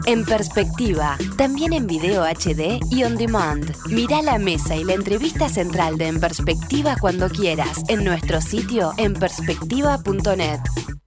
En 0.07 0.25
perspectiva, 0.25 1.16
también 1.37 1.72
en 1.72 1.87
video 1.87 2.25
HD 2.25 2.81
y 2.90 3.05
on 3.05 3.16
demand. 3.16 3.75
Mira 3.88 4.22
la 4.22 4.38
mesa 4.38 4.77
y 4.77 4.85
la 4.85 4.94
entrevista 4.94 5.49
central 5.49 5.99
de 5.99 6.09
En 6.09 6.20
Perspectiva 6.20 6.96
cuando 7.01 7.29
quieras 7.29 7.83
en 7.88 8.05
nuestro 8.05 8.40
sitio 8.40 8.92
en 8.99 9.14
perspectiva.net. 9.14 10.96